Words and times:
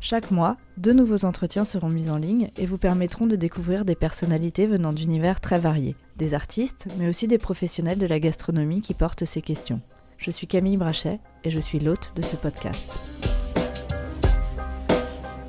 Chaque 0.00 0.30
mois, 0.30 0.56
deux 0.76 0.92
nouveaux 0.92 1.24
entretiens 1.24 1.64
seront 1.64 1.88
mis 1.88 2.08
en 2.08 2.18
ligne 2.18 2.50
et 2.56 2.66
vous 2.66 2.78
permettront 2.78 3.26
de 3.26 3.34
découvrir 3.34 3.84
des 3.84 3.96
personnalités 3.96 4.68
venant 4.68 4.92
d'univers 4.92 5.40
très 5.40 5.58
variés, 5.58 5.96
des 6.16 6.34
artistes, 6.34 6.86
mais 6.98 7.08
aussi 7.08 7.26
des 7.26 7.38
professionnels 7.38 7.98
de 7.98 8.06
la 8.06 8.20
gastronomie 8.20 8.80
qui 8.80 8.94
portent 8.94 9.24
ces 9.24 9.42
questions. 9.42 9.80
Je 10.16 10.30
suis 10.30 10.46
Camille 10.46 10.76
Brachet 10.76 11.18
et 11.42 11.50
je 11.50 11.58
suis 11.58 11.80
l'hôte 11.80 12.12
de 12.14 12.22
ce 12.22 12.36
podcast. 12.36 12.88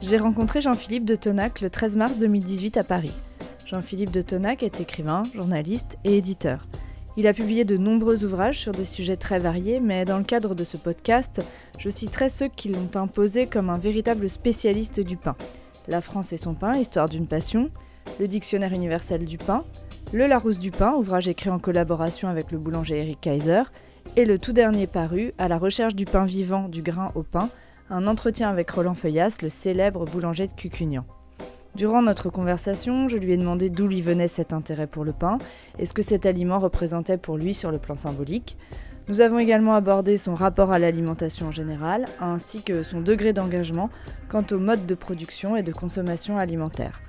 J'ai 0.01 0.17
rencontré 0.17 0.61
Jean-Philippe 0.61 1.05
de 1.05 1.15
Tonac 1.15 1.61
le 1.61 1.69
13 1.69 1.95
mars 1.95 2.17
2018 2.17 2.77
à 2.77 2.83
Paris. 2.83 3.13
Jean-Philippe 3.67 4.11
de 4.11 4.23
Tonac 4.23 4.63
est 4.63 4.81
écrivain, 4.81 5.23
journaliste 5.35 5.97
et 6.03 6.17
éditeur. 6.17 6.67
Il 7.19 7.27
a 7.27 7.33
publié 7.33 7.65
de 7.65 7.75
nombreux 7.75 8.23
ouvrages 8.23 8.59
sur 8.59 8.71
des 8.71 8.85
sujets 8.85 9.17
très 9.17 9.39
variés, 9.39 9.81
mais 9.81 10.05
dans 10.05 10.19
le 10.19 10.23
cadre 10.23 10.55
de 10.55 10.63
ce 10.63 10.77
podcast, 10.77 11.41
je 11.77 11.89
citerai 11.89 12.29
ceux 12.29 12.47
qui 12.47 12.69
l'ont 12.69 12.89
imposé 12.95 13.45
comme 13.45 13.69
un 13.69 13.77
véritable 13.77 14.29
spécialiste 14.29 15.01
du 15.01 15.17
pain. 15.17 15.35
La 15.89 15.99
France 15.99 16.31
et 16.31 16.37
son 16.37 16.53
pain, 16.53 16.77
histoire 16.77 17.09
d'une 17.09 17.27
passion, 17.27 17.71
le 18.21 18.29
Dictionnaire 18.29 18.71
universel 18.71 19.25
du 19.25 19.37
pain, 19.37 19.65
le 20.13 20.27
Larousse 20.27 20.59
du 20.59 20.71
pain, 20.71 20.93
ouvrage 20.93 21.27
écrit 21.27 21.49
en 21.49 21.59
collaboration 21.59 22.29
avec 22.29 22.53
le 22.53 22.57
boulanger 22.57 22.99
Eric 22.99 23.19
Kaiser, 23.19 23.63
et 24.15 24.23
le 24.23 24.39
tout 24.39 24.53
dernier 24.53 24.87
paru, 24.87 25.33
À 25.37 25.49
la 25.49 25.57
recherche 25.57 25.95
du 25.95 26.05
pain 26.05 26.23
vivant, 26.23 26.69
du 26.69 26.81
grain 26.81 27.11
au 27.15 27.23
pain, 27.23 27.49
un 27.89 28.07
entretien 28.07 28.49
avec 28.49 28.71
Roland 28.71 28.93
Feuillas, 28.93 29.39
le 29.41 29.49
célèbre 29.49 30.05
boulanger 30.05 30.47
de 30.47 30.53
Cucugnan. 30.53 31.03
Durant 31.75 32.01
notre 32.01 32.29
conversation, 32.29 33.07
je 33.07 33.17
lui 33.17 33.33
ai 33.33 33.37
demandé 33.37 33.69
d'où 33.69 33.87
lui 33.87 34.01
venait 34.01 34.27
cet 34.27 34.53
intérêt 34.53 34.87
pour 34.87 35.05
le 35.05 35.13
pain 35.13 35.37
et 35.77 35.85
ce 35.85 35.93
que 35.93 36.01
cet 36.01 36.25
aliment 36.25 36.59
représentait 36.59 37.17
pour 37.17 37.37
lui 37.37 37.53
sur 37.53 37.71
le 37.71 37.77
plan 37.77 37.95
symbolique. 37.95 38.57
Nous 39.07 39.21
avons 39.21 39.39
également 39.39 39.73
abordé 39.73 40.17
son 40.17 40.35
rapport 40.35 40.71
à 40.71 40.79
l'alimentation 40.79 41.47
en 41.47 41.51
général, 41.51 42.05
ainsi 42.19 42.61
que 42.61 42.83
son 42.83 43.01
degré 43.01 43.33
d'engagement 43.33 43.89
quant 44.29 44.45
au 44.51 44.59
mode 44.59 44.85
de 44.85 44.95
production 44.95 45.55
et 45.55 45.63
de 45.63 45.71
consommation 45.71 46.37
alimentaire. 46.37 47.01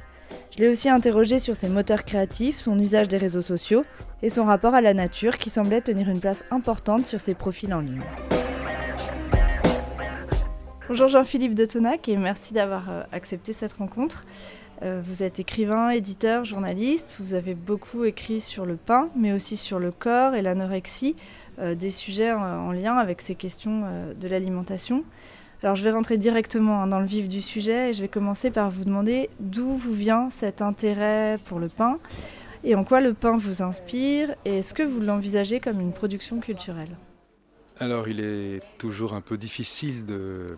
Je 0.51 0.59
l'ai 0.59 0.69
aussi 0.69 0.89
interrogé 0.89 1.39
sur 1.39 1.57
ses 1.57 1.69
moteurs 1.69 2.05
créatifs, 2.05 2.59
son 2.59 2.79
usage 2.79 3.09
des 3.09 3.19
réseaux 3.19 3.43
sociaux 3.43 3.85
et 4.23 4.31
son 4.31 4.45
rapport 4.45 4.75
à 4.75 4.81
la 4.81 4.95
nature 4.95 5.39
qui 5.39 5.51
semblait 5.51 5.81
tenir 5.81 6.09
une 6.09 6.21
place 6.21 6.45
importante 6.51 7.07
sur 7.07 7.21
ses 7.21 7.35
profils 7.35 7.73
en 7.73 7.81
ligne. 7.81 8.03
Bonjour 10.91 11.07
Jean-Philippe 11.07 11.55
de 11.55 11.67
Tonac 11.67 12.09
et 12.09 12.17
merci 12.17 12.53
d'avoir 12.53 12.91
euh, 12.91 13.05
accepté 13.13 13.53
cette 13.53 13.75
rencontre. 13.75 14.27
Euh, 14.83 15.01
vous 15.01 15.23
êtes 15.23 15.39
écrivain, 15.39 15.91
éditeur, 15.91 16.45
journaliste. 16.45 17.19
Vous 17.21 17.35
avez 17.35 17.55
beaucoup 17.55 18.03
écrit 18.03 18.41
sur 18.41 18.67
le 18.67 18.75
pain, 18.75 19.09
mais 19.15 19.33
aussi 19.33 19.57
sur 19.57 19.79
le 19.79 19.93
corps 19.93 20.35
et 20.35 20.43
l'anorexie, 20.43 21.15
euh, 21.61 21.77
des 21.77 21.93
sujets 21.93 22.33
en 22.33 22.73
lien 22.73 22.97
avec 22.97 23.21
ces 23.21 23.37
questions 23.37 23.85
de 24.21 24.27
l'alimentation. 24.27 25.05
Alors 25.63 25.77
je 25.77 25.85
vais 25.85 25.93
rentrer 25.93 26.17
directement 26.17 26.83
hein, 26.83 26.89
dans 26.89 26.99
le 26.99 27.07
vif 27.07 27.29
du 27.29 27.41
sujet 27.41 27.91
et 27.91 27.95
je 27.95 28.03
vais 28.03 28.09
commencer 28.09 28.51
par 28.51 28.69
vous 28.69 28.85
demander 28.85 29.31
d'où 29.39 29.73
vous 29.73 29.95
vient 29.95 30.29
cet 30.29 30.61
intérêt 30.61 31.39
pour 31.45 31.61
le 31.61 31.69
pain 31.69 31.99
et 32.65 32.75
en 32.75 32.83
quoi 32.83 33.01
le 33.01 33.15
pain 33.15 33.37
vous 33.37 33.63
inspire 33.63 34.35
et 34.45 34.59
est-ce 34.59 34.75
que 34.75 34.83
vous 34.83 35.01
l'envisagez 35.01 35.61
comme 35.61 35.81
une 35.81 35.93
production 35.93 36.41
culturelle? 36.41 36.97
Alors 37.79 38.09
il 38.09 38.21
est 38.21 38.61
toujours 38.77 39.15
un 39.15 39.23
peu 39.23 39.39
difficile 39.39 40.05
de 40.05 40.57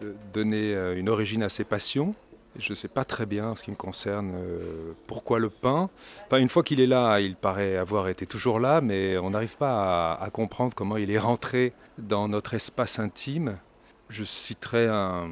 de 0.00 0.14
donner 0.32 0.74
euh, 0.74 0.98
une 0.98 1.08
origine 1.08 1.42
à 1.42 1.48
ses 1.48 1.64
passions. 1.64 2.14
Je 2.56 2.70
ne 2.70 2.74
sais 2.74 2.88
pas 2.88 3.04
très 3.04 3.26
bien 3.26 3.48
en 3.50 3.56
ce 3.56 3.64
qui 3.64 3.70
me 3.72 3.76
concerne 3.76 4.32
euh, 4.36 4.92
pourquoi 5.06 5.38
le 5.38 5.50
pain. 5.50 5.90
une 6.32 6.48
fois 6.48 6.62
qu'il 6.62 6.80
est 6.80 6.86
là, 6.86 7.18
il 7.18 7.34
paraît 7.34 7.76
avoir 7.76 8.08
été 8.08 8.26
toujours 8.26 8.60
là, 8.60 8.80
mais 8.80 9.18
on 9.18 9.30
n'arrive 9.30 9.56
pas 9.56 10.14
à, 10.14 10.30
comprendre 10.30 10.72
comment 10.74 10.96
il 10.96 11.10
est 11.10 11.18
rentré 11.18 11.72
dans 11.98 12.28
notre 12.28 12.54
espace 12.54 13.00
intime. 13.00 13.58
Je 14.08 14.22
citerai 14.22 14.86
un, 14.86 15.28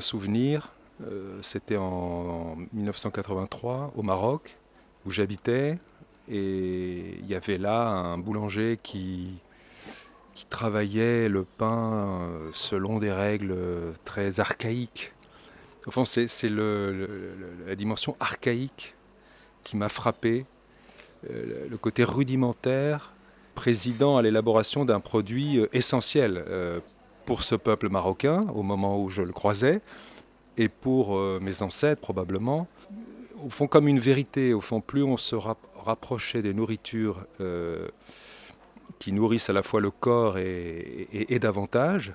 souvenir, 0.00 0.72
euh, 1.02 1.38
c'était 1.42 1.76
en 1.76 2.56
1983 2.72 3.92
au 3.94 4.02
Maroc, 4.02 4.56
où 5.04 5.10
j'habitais, 5.10 5.78
et 6.28 7.18
il 7.20 7.26
y 7.26 7.34
avait 7.34 7.58
là 7.58 7.88
un 7.88 8.18
boulanger 8.18 8.78
qui, 8.82 9.40
qui 10.36 10.44
travaillait 10.44 11.30
le 11.30 11.44
pain 11.44 12.20
euh, 12.20 12.50
selon 12.52 12.98
des 12.98 13.10
règles 13.10 13.52
euh, 13.52 13.92
très 14.04 14.38
archaïques. 14.38 15.14
Enfin, 15.86 16.04
c'est 16.04 16.50
la 16.50 17.74
dimension 17.74 18.16
archaïque 18.20 18.94
qui 19.64 19.76
m'a 19.76 19.88
frappé, 19.88 20.44
euh, 21.30 21.66
le 21.70 21.76
côté 21.78 22.04
rudimentaire, 22.04 23.14
président 23.54 24.18
à 24.18 24.22
l'élaboration 24.22 24.84
d'un 24.84 25.00
produit 25.00 25.64
essentiel 25.72 26.44
pour 27.24 27.42
ce 27.42 27.54
peuple 27.54 27.88
marocain 27.88 28.46
au 28.54 28.62
moment 28.62 29.00
où 29.00 29.08
je 29.08 29.22
le 29.22 29.32
croisais, 29.32 29.80
et 30.58 30.68
pour 30.68 31.18
mes 31.40 31.62
ancêtres 31.62 32.02
probablement. 32.02 32.66
Au 33.42 33.48
fond, 33.48 33.66
comme 33.66 33.88
une 33.88 34.00
vérité, 34.00 34.52
au 34.52 34.60
fond, 34.60 34.82
plus 34.82 35.04
on 35.04 35.16
se 35.16 35.36
rapprochait 35.76 36.42
des 36.42 36.52
nourritures 36.52 37.24
qui 38.98 39.12
nourrissent 39.12 39.50
à 39.50 39.52
la 39.52 39.62
fois 39.62 39.80
le 39.80 39.90
corps 39.90 40.38
et, 40.38 41.38
davantage, 41.40 42.12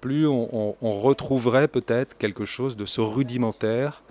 plus 0.00 0.26
on, 0.26 0.74
retrouverait 0.82 1.68
peut-être 1.68 2.16
quelque 2.16 2.44
chose 2.44 2.76
de 2.76 2.86
ce 2.86 3.00
rudimentaire 3.00 4.02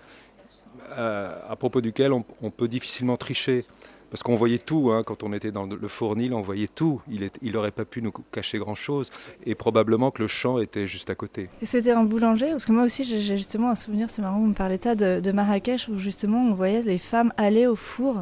euh, 0.91 1.35
à 1.47 1.55
propos 1.55 1.81
duquel 1.81 2.13
on, 2.13 2.23
peut 2.51 2.67
difficilement 2.67 3.17
tricher. 3.17 3.65
Parce 4.09 4.23
qu'on 4.23 4.35
voyait 4.35 4.57
tout, 4.57 4.91
hein, 4.91 5.03
quand 5.05 5.23
on 5.23 5.33
était 5.33 5.51
dans 5.51 5.65
le 5.65 5.87
fournil, 5.87 6.33
on 6.33 6.41
voyait 6.41 6.67
tout. 6.67 7.01
Il 7.09 7.51
n'aurait 7.51 7.71
pas 7.71 7.85
pu 7.85 8.01
nous 8.01 8.11
cacher 8.31 8.57
grand-chose. 8.57 9.11
Et 9.45 9.55
probablement 9.55 10.11
que 10.11 10.21
le 10.21 10.27
champ 10.27 10.59
était 10.59 10.87
juste 10.87 11.09
à 11.09 11.15
côté. 11.15 11.49
Et 11.61 11.65
c'était 11.65 11.91
un 11.91 12.03
boulanger? 12.03 12.49
Parce 12.49 12.65
que 12.65 12.71
moi 12.71 12.83
aussi, 12.83 13.03
j'ai 13.03 13.21
justement 13.21 13.69
un 13.69 13.75
souvenir, 13.75 14.09
c'est 14.09 14.21
marrant, 14.21 14.39
vous 14.39 14.47
me 14.47 14.53
parlez 14.53 14.79
ça, 14.81 14.95
de, 14.95 15.19
de, 15.19 15.31
Marrakech, 15.31 15.89
où 15.89 15.97
justement 15.97 16.43
on 16.43 16.53
voyait 16.53 16.81
les 16.81 16.97
femmes 16.97 17.31
aller 17.37 17.67
au 17.67 17.75
four. 17.75 18.21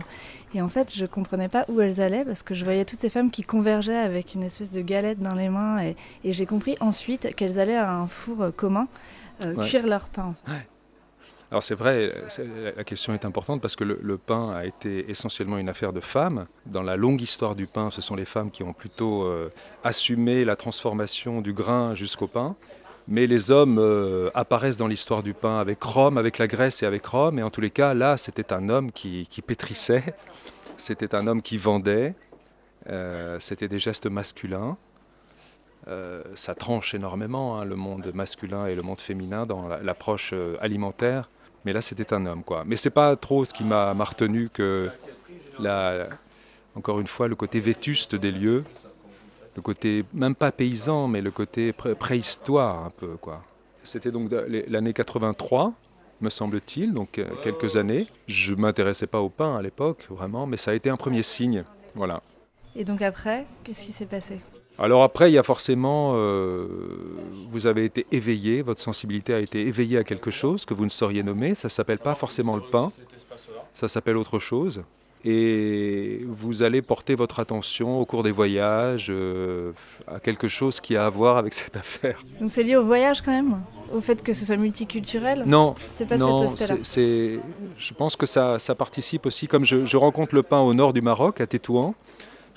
Et 0.53 0.61
en 0.61 0.67
fait, 0.67 0.93
je 0.93 1.03
ne 1.03 1.07
comprenais 1.07 1.49
pas 1.49 1.65
où 1.69 1.81
elles 1.81 2.01
allaient, 2.01 2.25
parce 2.25 2.43
que 2.43 2.53
je 2.53 2.63
voyais 2.63 2.85
toutes 2.85 3.01
ces 3.01 3.09
femmes 3.09 3.31
qui 3.31 3.43
convergeaient 3.43 3.95
avec 3.95 4.35
une 4.35 4.43
espèce 4.43 4.71
de 4.71 4.81
galette 4.81 5.19
dans 5.19 5.35
les 5.35 5.49
mains. 5.49 5.81
Et, 5.83 5.95
j'ai 6.25 6.45
compris 6.45 6.75
ensuite 6.79 7.35
qu'elles 7.35 7.59
allaient 7.59 7.75
à 7.75 7.93
un 7.93 8.07
four 8.07 8.51
commun 8.55 8.87
euh, 9.43 9.55
cuire 9.63 9.87
leur 9.87 10.07
pain. 10.07 10.35
Alors 11.49 11.63
c'est 11.63 11.75
vrai, 11.75 12.13
la 12.75 12.83
question 12.83 13.13
est 13.13 13.23
importante 13.23 13.61
parce 13.61 13.77
que 13.77 13.85
le, 13.85 14.17
pain 14.17 14.51
a 14.51 14.65
été 14.65 15.09
essentiellement 15.09 15.57
une 15.57 15.69
affaire 15.69 15.93
de 15.93 16.01
femmes. 16.01 16.45
Dans 16.65 16.83
la 16.83 16.97
longue 16.97 17.21
histoire 17.21 17.55
du 17.55 17.67
pain, 17.67 17.89
ce 17.89 18.01
sont 18.01 18.15
les 18.15 18.25
femmes 18.25 18.51
qui 18.51 18.63
ont 18.63 18.73
plutôt 18.73 19.23
euh, 19.23 19.49
assumé 19.81 20.43
la 20.43 20.57
transformation 20.57 21.39
du 21.39 21.53
grain 21.53 21.95
jusqu'au 21.95 22.27
pain. 22.27 22.57
Mais 23.07 23.27
les 23.27 23.49
hommes 23.51 23.77
euh, 23.79 24.29
apparaissent 24.33 24.75
dans 24.75 24.87
l'histoire 24.87 25.23
du 25.23 25.33
pain 25.33 25.59
avec 25.59 25.81
Rome, 25.81 26.17
avec 26.17 26.37
la 26.37 26.47
Grèce 26.47 26.83
et 26.83 26.85
avec 26.85 27.05
Rome. 27.05 27.39
Et 27.39 27.43
en 27.43 27.49
tous 27.49 27.61
les 27.61 27.69
cas, 27.69 27.93
là, 27.93 28.17
c'était 28.17 28.51
un 28.51 28.67
homme 28.67 28.91
qui, 28.91 29.25
pétrissait, 29.45 30.03
c'était 30.75 31.15
un 31.15 31.27
homme 31.27 31.41
qui 31.41 31.57
vendait, 31.57 32.13
euh, 32.89 33.37
c'était 33.39 33.69
des 33.69 33.79
gestes 33.79 34.07
masculins. 34.07 34.75
ça 36.35 36.55
tranche 36.55 36.93
énormément 36.93 37.57
hein, 37.57 37.63
le 37.63 37.77
monde 37.77 38.11
masculin 38.13 38.65
et 38.67 38.75
le 38.75 38.81
monde 38.81 38.99
féminin 38.99 39.45
dans 39.45 39.69
l'approche 39.81 40.33
alimentaire. 40.59 41.29
Mais 41.65 41.73
là, 41.73 41.81
c'était 41.81 42.13
un 42.13 42.25
homme, 42.25 42.43
quoi. 42.43 42.63
Mais 42.65 42.75
c'est 42.75 42.89
pas 42.89 43.15
trop 43.15 43.45
ce 43.45 43.53
qui 43.53 43.63
m'a 43.63 43.93
retenu 43.93 44.49
que, 44.49 44.89
la, 45.59 46.07
encore 46.75 46.99
une 46.99 47.07
fois, 47.07 47.27
le 47.27 47.35
côté 47.35 47.59
vétuste 47.59 48.15
des 48.15 48.31
lieux, 48.31 48.63
le 49.55 49.61
côté 49.61 50.05
même 50.13 50.35
pas 50.35 50.51
paysan, 50.51 51.07
mais 51.07 51.21
le 51.21 51.31
côté 51.31 51.73
préhistoire 51.73 52.85
un 52.85 52.91
peu, 52.91 53.17
quoi. 53.17 53.43
C'était 53.83 54.11
donc 54.11 54.29
l'année 54.67 54.93
83, 54.93 55.73
me 56.21 56.29
semble-t-il, 56.29 56.93
donc 56.93 57.19
euh, 57.19 57.25
quelques 57.41 57.77
années. 57.77 58.07
Je 58.27 58.53
m'intéressais 58.53 59.07
pas 59.07 59.21
au 59.21 59.29
pain 59.29 59.55
à 59.55 59.61
l'époque, 59.61 60.05
vraiment, 60.09 60.45
mais 60.45 60.57
ça 60.57 60.71
a 60.71 60.73
été 60.73 60.89
un 60.89 60.97
premier 60.97 61.23
signe, 61.23 61.63
voilà. 61.95 62.21
Et 62.75 62.83
donc 62.83 63.01
après, 63.01 63.45
qu'est-ce 63.63 63.83
qui 63.83 63.91
s'est 63.91 64.05
passé? 64.05 64.39
Alors 64.79 65.03
après, 65.03 65.31
il 65.31 65.33
y 65.33 65.37
a 65.37 65.43
forcément, 65.43 66.13
euh, 66.15 66.67
vous 67.51 67.65
avez 67.67 67.85
été 67.85 68.05
éveillé, 68.11 68.61
votre 68.61 68.81
sensibilité 68.81 69.33
a 69.33 69.39
été 69.39 69.61
éveillée 69.61 69.97
à 69.97 70.03
quelque 70.03 70.29
chose 70.29 70.65
que 70.65 70.73
vous 70.73 70.85
ne 70.85 70.89
sauriez 70.89 71.23
nommer. 71.23 71.55
Ça 71.55 71.67
ne 71.67 71.71
s'appelle 71.71 71.99
pas 71.99 72.15
forcément 72.15 72.55
le 72.55 72.61
pain, 72.61 72.91
ça 73.73 73.87
s'appelle 73.87 74.17
autre 74.17 74.39
chose. 74.39 74.83
Et 75.25 76.21
vous 76.27 76.61
allez 76.61 76.81
porter 76.83 77.15
votre 77.15 77.39
attention 77.39 77.99
au 77.99 78.05
cours 78.05 78.21
des 78.21 78.31
voyages 78.31 79.07
euh, 79.09 79.73
à 80.07 80.19
quelque 80.19 80.47
chose 80.47 80.79
qui 80.79 80.95
a 80.95 81.07
à 81.07 81.09
voir 81.09 81.37
avec 81.37 81.53
cette 81.53 81.75
affaire. 81.75 82.23
Donc 82.39 82.51
c'est 82.51 82.63
lié 82.63 82.75
au 82.75 82.83
voyage 82.83 83.21
quand 83.21 83.31
même 83.31 83.59
au 83.93 84.01
fait 84.01 84.21
que 84.21 84.33
ce 84.33 84.45
soit 84.45 84.57
multiculturel? 84.57 85.43
Non, 85.45 85.75
c'est 85.89 86.05
pas 86.07 86.17
non, 86.17 86.47
cet 86.47 86.61
aspect-là. 86.61 86.79
c'est, 86.83 87.39
je 87.77 87.93
pense 87.93 88.15
que 88.15 88.25
ça, 88.25 88.59
ça 88.59 88.75
participe 88.75 89.25
aussi, 89.25 89.47
comme 89.47 89.65
je, 89.65 89.85
je 89.85 89.97
rencontre 89.97 90.35
le 90.35 90.43
pain 90.43 90.59
au 90.59 90.73
nord 90.73 90.93
du 90.93 91.01
Maroc, 91.01 91.41
à 91.41 91.47
Tétouan, 91.47 91.95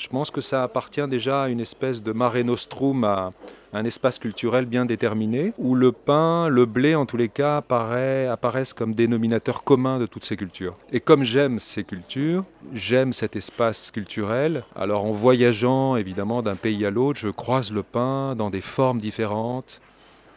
je 0.00 0.08
pense 0.08 0.30
que 0.30 0.40
ça 0.40 0.62
appartient 0.62 1.06
déjà 1.06 1.42
à 1.42 1.48
une 1.50 1.60
espèce 1.60 2.02
de 2.02 2.12
mare 2.12 2.42
nostrum, 2.42 3.04
à 3.04 3.32
un 3.74 3.84
espace 3.84 4.18
culturel 4.18 4.64
bien 4.64 4.86
déterminé, 4.86 5.52
où 5.58 5.74
le 5.74 5.92
pain, 5.92 6.48
le 6.48 6.64
blé 6.64 6.94
en 6.94 7.04
tous 7.04 7.18
les 7.18 7.28
cas, 7.28 7.58
apparaissent 7.58 8.72
comme 8.72 8.94
dénominateur 8.94 9.62
commun 9.62 9.98
de 9.98 10.06
toutes 10.06 10.24
ces 10.24 10.38
cultures. 10.38 10.74
Et 10.90 11.00
comme 11.00 11.22
j'aime 11.22 11.58
ces 11.58 11.84
cultures, 11.84 12.44
j'aime 12.72 13.12
cet 13.12 13.36
espace 13.36 13.90
culturel, 13.90 14.64
alors 14.74 15.04
en 15.04 15.12
voyageant 15.12 15.96
évidemment 15.96 16.40
d'un 16.40 16.56
pays 16.56 16.86
à 16.86 16.90
l'autre, 16.90 17.20
je 17.20 17.28
croise 17.28 17.70
le 17.70 17.82
pain 17.82 18.34
dans 18.34 18.48
des 18.48 18.62
formes 18.62 19.00
différentes, 19.00 19.82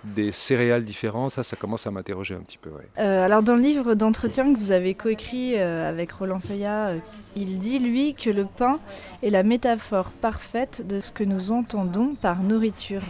des 0.03 0.31
céréales 0.31 0.83
différentes, 0.83 1.31
ça, 1.31 1.44
ça 1.44 1.55
commence 1.55 1.88
à 1.88 1.91
m'interroger 1.91 2.35
un 2.35 2.41
petit 2.41 2.57
peu. 2.57 2.69
ouais. 2.69 2.88
Euh, 3.00 3.23
alors 3.25 3.41
dans 3.44 3.55
le 3.55 3.61
livre 3.61 3.94
d'entretien 3.95 4.53
que 4.53 4.59
vous 4.59 4.71
avez 4.71 4.94
coécrit 4.95 5.57
euh, 5.57 5.89
avec 5.89 6.11
Roland 6.11 6.39
Feuillat, 6.39 6.88
euh, 6.89 7.00
il 7.35 7.59
dit 7.59 7.79
lui 7.79 8.13
que 8.13 8.29
le 8.29 8.45
pain 8.45 8.79
est 9.21 9.29
la 9.29 9.44
métaphore 9.44 10.11
parfaite 10.11 10.85
de 10.88 11.00
ce 11.00 11.11
que 11.11 11.23
nous 11.23 11.51
entendons 11.51 12.15
par 12.15 12.44
nourriture. 12.44 13.03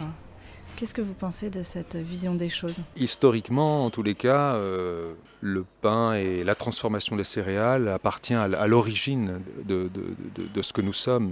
Qu'est-ce 0.76 0.94
que 0.94 1.02
vous 1.02 1.14
pensez 1.14 1.50
de 1.50 1.62
cette 1.62 1.94
vision 1.94 2.34
des 2.34 2.48
choses? 2.48 2.80
Historiquement, 2.96 3.84
en 3.86 3.90
tous 3.90 4.02
les 4.02 4.16
cas, 4.16 4.54
euh, 4.54 5.12
le 5.40 5.64
pain 5.82 6.14
et 6.14 6.42
la 6.42 6.56
transformation 6.56 7.14
des 7.14 7.22
céréales 7.22 7.86
appartient 7.88 8.34
à, 8.34 8.48
l'origine 8.66 9.38
de, 9.64 9.84
de- 9.84 9.88
de- 10.34 10.48
de 10.52 10.62
ce 10.62 10.72
que 10.72 10.80
nous 10.80 10.92
sommes. 10.92 11.30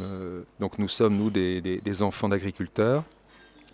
Donc 0.60 0.78
nous 0.78 0.86
sommes, 0.88 1.16
nous, 1.16 1.30
des, 1.30 1.60
des- 1.60 1.80
des 1.80 2.02
enfants 2.02 2.28
d'agriculteurs, 2.28 3.02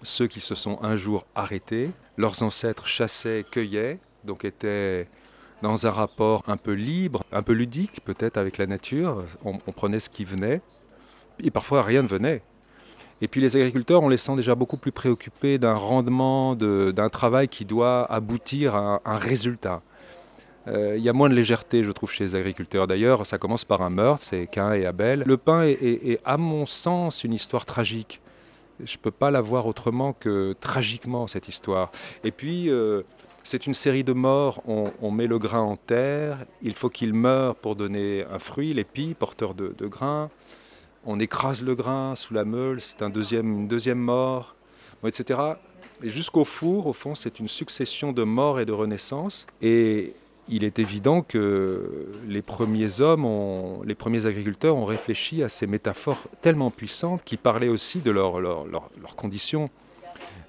ceux 0.03 0.27
qui 0.27 0.41
se 0.41 0.55
sont 0.55 0.79
un 0.83 0.97
jour 0.97 1.25
arrêtés. 1.35 1.91
Leurs 2.17 2.43
ancêtres 2.43 2.87
chassaient, 2.87 3.45
cueillaient, 3.51 3.99
donc 4.25 4.45
étaient 4.45 5.09
dans 5.63 5.87
un 5.87 5.91
rapport 5.91 6.43
un 6.47 6.57
peu 6.57 6.73
libre, 6.73 7.25
un 7.33 7.43
peu 7.43 7.53
ludique 7.53 8.01
peut-être 8.05 8.37
avec 8.37 8.59
la 8.59 8.67
nature. 8.67 9.25
On, 9.45 9.59
prenait 9.73 10.01
ce 10.01 10.09
qui 10.11 10.25
venait, 10.25 10.61
et 11.43 11.51
parfois 11.51 11.83
rien 11.83 12.03
ne 12.03 12.09
venait. 12.09 12.43
Et 13.21 13.27
puis 13.27 13.41
les 13.41 13.57
agriculteurs, 13.57 14.03
on 14.03 14.09
les 14.09 14.17
sent 14.17 14.37
déjà 14.37 14.55
beaucoup 14.55 14.77
plus 14.77 14.93
préoccupés 14.93 15.59
d'un 15.59 15.75
rendement, 15.75 16.55
de- 16.55 16.93
d'un 16.95 17.09
travail 17.09 17.49
qui 17.49 17.65
doit 17.65 18.05
aboutir 18.13 18.77
à 18.77 19.01
un, 19.05 19.17
résultat. 19.17 19.83
Euh, 20.69 20.95
Il 20.97 21.03
y 21.03 21.09
a 21.09 21.13
moins 21.13 21.29
de 21.29 21.35
légèreté, 21.35 21.83
je 21.83 21.91
trouve, 21.91 22.13
chez 22.13 22.23
les 22.25 22.35
agriculteurs. 22.37 22.87
D'ailleurs, 22.87 23.27
ça 23.27 23.39
commence 23.39 23.65
par 23.65 23.83
un 23.83 23.91
meurtre, 23.91 24.23
c'est 24.25 24.47
Cain 24.47 24.73
et 24.73 24.87
Abel. 24.87 25.25
Le 25.27 25.37
pain 25.37 25.63
est- 25.63 25.83
est, 25.83 26.21
à 26.25 26.37
mon 26.37 26.67
sens, 26.67 27.25
une 27.25 27.33
histoire 27.33 27.65
tragique. 27.65 28.21
Je 28.85 28.97
ne 28.97 28.99
peux 29.03 29.11
pas 29.11 29.31
la 29.31 29.41
voir 29.41 29.67
autrement 29.67 30.13
que 30.13 30.55
tragiquement, 30.61 31.27
cette 31.27 31.49
histoire. 31.49 31.91
Et 32.25 32.31
puis, 32.31 32.71
euh, 32.71 33.03
c'est 33.43 33.67
une 33.67 33.75
série 33.75 34.05
de 34.05 34.13
morts. 34.13 34.63
On, 34.67 35.11
met 35.11 35.27
le 35.27 35.39
grain 35.39 35.63
en 35.63 35.77
terre, 35.77 36.45
il 36.63 36.75
faut 36.75 36.91
qu'il 36.91 37.15
meure 37.15 37.55
pour 37.55 37.77
donner 37.77 38.25
un 38.31 38.39
fruit, 38.39 38.73
l'épi, 38.75 39.15
porteur 39.19 39.55
de, 39.55 39.75
de 39.77 39.87
grain. 39.87 40.31
On 41.07 41.19
écrase 41.19 41.63
le 41.63 41.75
grain 41.75 42.15
sous 42.15 42.35
la 42.35 42.45
meule, 42.45 42.81
c'est 42.81 43.03
un 43.03 43.11
deuxième, 43.11 43.53
une 43.53 43.69
deuxième 43.69 43.99
mort, 43.99 44.55
etc. 45.05 45.41
Et 46.03 46.11
jusqu'au 46.11 46.45
four, 46.45 46.87
au 46.87 46.93
fond, 46.93 47.15
c'est 47.15 47.41
une 47.41 47.49
succession 47.49 48.13
de 48.13 48.23
morts 48.23 48.61
et 48.61 48.67
de 48.67 48.73
renaissances. 48.73 49.47
Et 49.63 50.15
il 50.49 50.65
est 50.65 50.79
évident 50.79 51.23
que 51.23 52.09
les 52.27 52.43
premiers 52.43 53.01
hommes, 53.01 53.83
les 53.85 53.95
premiers 53.95 54.27
agriculteurs 54.27 54.77
ont 54.77 54.85
réfléchi 54.85 55.43
à 55.43 55.49
ces 55.49 55.67
métaphores 55.67 56.25
tellement 56.41 56.71
puissantes 56.71 57.23
qui 57.25 57.37
parlaient 57.37 57.69
aussi 57.69 58.01
de 58.01 58.11
leur, 58.11 58.41
leur, 58.41 58.67
leur- 58.67 58.91
leur 59.01 59.15
condition 59.17 59.71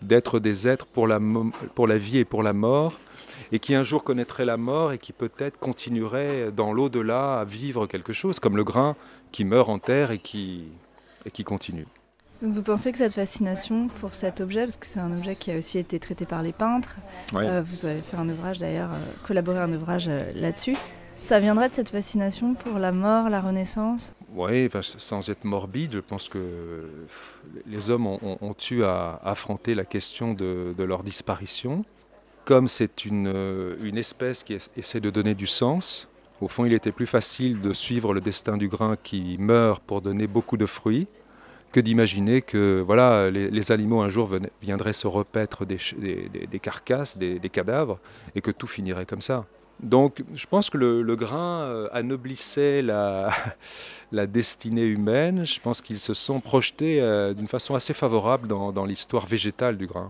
d'être 0.01 0.40
des 0.40 0.68
êtres 0.68 0.86
pour 0.86 1.07
la, 1.07 1.19
vie 1.98 2.19
et 2.19 2.25
pour 2.25 2.42
la 2.44 2.54
mort, 2.54 2.94
et 3.51 3.60
qui 3.60 3.75
un 3.75 3.84
jour 3.84 4.04
connaîtraient 4.04 4.46
la 4.46 4.56
mort 4.57 4.94
et 4.94 4.98
qui 4.98 5.12
peut-être 5.12 5.60
continueraient 5.60 6.51
dans 6.51 6.72
l'au-delà 6.72 7.40
à 7.42 7.46
vivre 7.46 7.86
quelque 7.88 8.13
chose, 8.13 8.40
comme 8.40 8.56
le 8.56 8.63
grain 8.63 8.96
qui 9.34 9.44
meurt 9.44 9.69
en 9.69 9.80
terre 9.80 10.12
et 10.12 10.19
qui 10.19 10.69
continue. 11.44 11.86
Donc 12.41 12.53
vous 12.53 12.63
pensez 12.63 12.91
que 12.94 12.97
cette 12.97 13.13
fascination 13.13 13.89
pour 13.89 14.13
cet 14.13 14.39
objet, 14.39 14.62
parce 14.63 14.77
que 14.77 14.86
c'est 14.86 15.01
un 15.01 15.12
objet 15.12 15.36
qui 15.36 15.51
a 15.51 15.57
aussi 15.57 15.77
été 15.77 16.00
traité 16.00 16.25
par 16.25 16.41
les 16.41 16.53
peintres, 16.53 16.95
euh, 17.33 17.62
vous 17.62 17.86
avez 17.86 18.01
fait 18.01 18.15
un 18.15 18.30
ouvrage 18.30 18.59
d'ailleurs, 18.59 18.91
euh, 18.94 18.97
collaboré 19.27 19.59
un 19.59 19.74
ouvrage 19.74 20.06
euh, 20.07 20.31
là-dessus, 20.36 20.77
ça 21.21 21.39
viendrait 21.41 21.68
de 21.68 21.74
cette 21.74 21.89
fascination 21.89 22.53
pour 22.53 22.80
la 22.80 22.94
mort, 22.94 23.30
la 23.30 23.41
renaissance? 23.41 24.13
Oui, 24.33 24.69
sans 24.81 25.30
être 25.30 25.44
morbide, 25.44 25.91
je 25.95 26.00
pense 26.00 26.30
que 26.30 26.86
les 27.68 27.89
hommes 27.89 28.07
ont, 28.07 28.19
ont- 28.21 28.38
ont 28.39 28.56
eu 28.71 28.83
à 28.83 29.19
affronter 29.25 29.75
la 29.75 29.83
question 29.83 30.33
de, 30.33 30.74
de 30.77 30.83
leur 30.86 31.03
disparition. 31.03 31.83
Comme 32.45 32.69
c'est 32.69 33.03
une, 33.03 33.27
euh, 33.27 33.75
une 33.83 33.97
espèce 33.97 34.45
qui 34.45 34.53
es- 34.53 34.69
essaie 34.77 35.01
de 35.01 35.09
donner 35.09 35.36
du 35.36 35.45
sens, 35.45 36.07
au 36.39 36.47
fond, 36.47 36.63
il 36.63 36.71
était 36.71 36.94
plus 36.94 37.06
facile 37.06 37.59
de 37.59 37.74
suivre 37.74 38.13
le 38.13 38.21
destin 38.21 38.56
du 38.56 38.69
grain 38.69 38.95
qui 38.95 39.36
meurt 39.39 39.83
pour 39.83 40.00
donner 40.01 40.25
beaucoup 40.25 40.56
de 40.56 40.65
fruits 40.65 41.07
que 41.71 41.80
d'imaginer 41.80 42.42
que 42.42 42.83
voilà, 42.86 43.30
les, 43.30 43.71
animaux 43.71 44.01
un 44.01 44.10
jour 44.10 44.31
viendraient 44.62 44.94
se 44.94 45.07
repaître 45.07 45.66
des, 45.66 45.77
carcasses, 46.60 47.18
des 47.18 47.50
cadavres, 47.50 48.00
et 48.36 48.42
que 48.42 48.51
tout 48.51 48.68
finirait 48.68 49.06
comme 49.06 49.21
ça. 49.21 49.45
Donc 49.81 50.23
je 50.33 50.45
pense 50.45 50.69
que 50.69 50.77
le, 50.77 51.15
grain 51.15 51.61
euh, 51.61 51.87
anoblissait 51.93 52.81
la, 52.81 53.31
destinée 54.27 54.85
humaine. 54.85 55.45
Je 55.45 55.59
pense 55.59 55.81
qu'ils 55.81 55.99
se 55.99 56.13
sont 56.13 56.41
projetés 56.41 57.01
euh, 57.01 57.33
d'une 57.33 57.47
façon 57.47 57.75
assez 57.75 57.93
favorable 57.93 58.47
dans, 58.47 58.85
l'histoire 58.85 59.25
végétale 59.25 59.77
du 59.77 59.87
grain. 59.87 60.09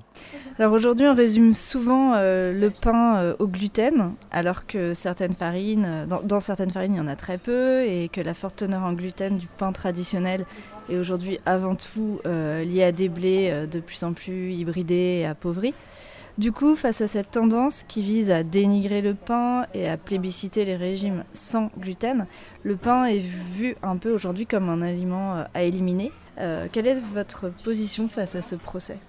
Alors 0.58 0.74
aujourd'hui, 0.74 1.08
on 1.08 1.16
résume 1.16 1.54
souvent 1.54 2.14
euh, 2.16 2.54
le 2.54 2.70
pain 2.70 3.36
au 3.40 3.48
gluten, 3.48 4.14
alors 4.32 4.66
que 4.66 4.94
certaines 4.94 5.34
farines, 5.34 6.06
dans, 6.10 6.22
dans 6.22 6.40
certaines 6.40 6.72
farines, 6.72 6.96
il 6.96 6.98
y 6.98 7.02
en 7.02 7.08
a 7.08 7.16
très 7.16 7.38
peu, 7.38 7.84
et 7.84 8.10
que 8.10 8.22
la 8.22 8.34
forte 8.34 8.58
teneur 8.58 8.84
en 8.84 8.94
gluten 8.94 9.38
du 9.38 9.48
pain 9.48 9.72
traditionnel 9.72 10.46
est 10.90 10.98
aujourd'hui 10.98 11.40
avant 11.46 11.76
tout 11.76 12.20
liée 12.26 12.84
à 12.84 12.92
des 12.92 13.10
blés 13.10 13.68
de 13.72 13.80
plus 13.80 14.04
en 14.04 14.14
plus 14.14 14.52
hybridés 14.54 15.20
et 15.22 15.26
appauvris. 15.26 15.74
Du 16.40 16.54
coup, 16.54 16.78
face 16.78 17.02
à 17.02 17.08
cette 17.08 17.32
tendance 17.32 17.84
qui 17.84 18.02
vise 18.02 18.32
à 18.32 18.44
dénigrer 18.44 19.02
le 19.02 19.14
pain 19.14 19.66
et 19.74 19.90
à 19.90 19.98
plébisciter 19.98 20.64
les 20.64 20.78
régimes 20.78 21.26
sans 21.34 21.70
gluten, 21.78 22.28
le 22.64 22.78
pain 22.78 23.04
est 23.04 23.20
vu 23.20 23.76
un 23.84 23.98
peu 23.98 24.14
aujourd'hui 24.14 24.46
comme 24.46 24.70
un 24.70 24.82
aliment 24.82 25.36
euh, 25.36 25.44
à 25.54 25.64
éliminer. 25.64 26.14
Euh, 26.38 26.70
quelle 26.72 26.88
est 26.88 27.02
votre 27.02 27.50
position 27.50 28.08
face 28.08 28.36
à 28.36 28.42
ce 28.42 28.56
procès? 28.56 29.00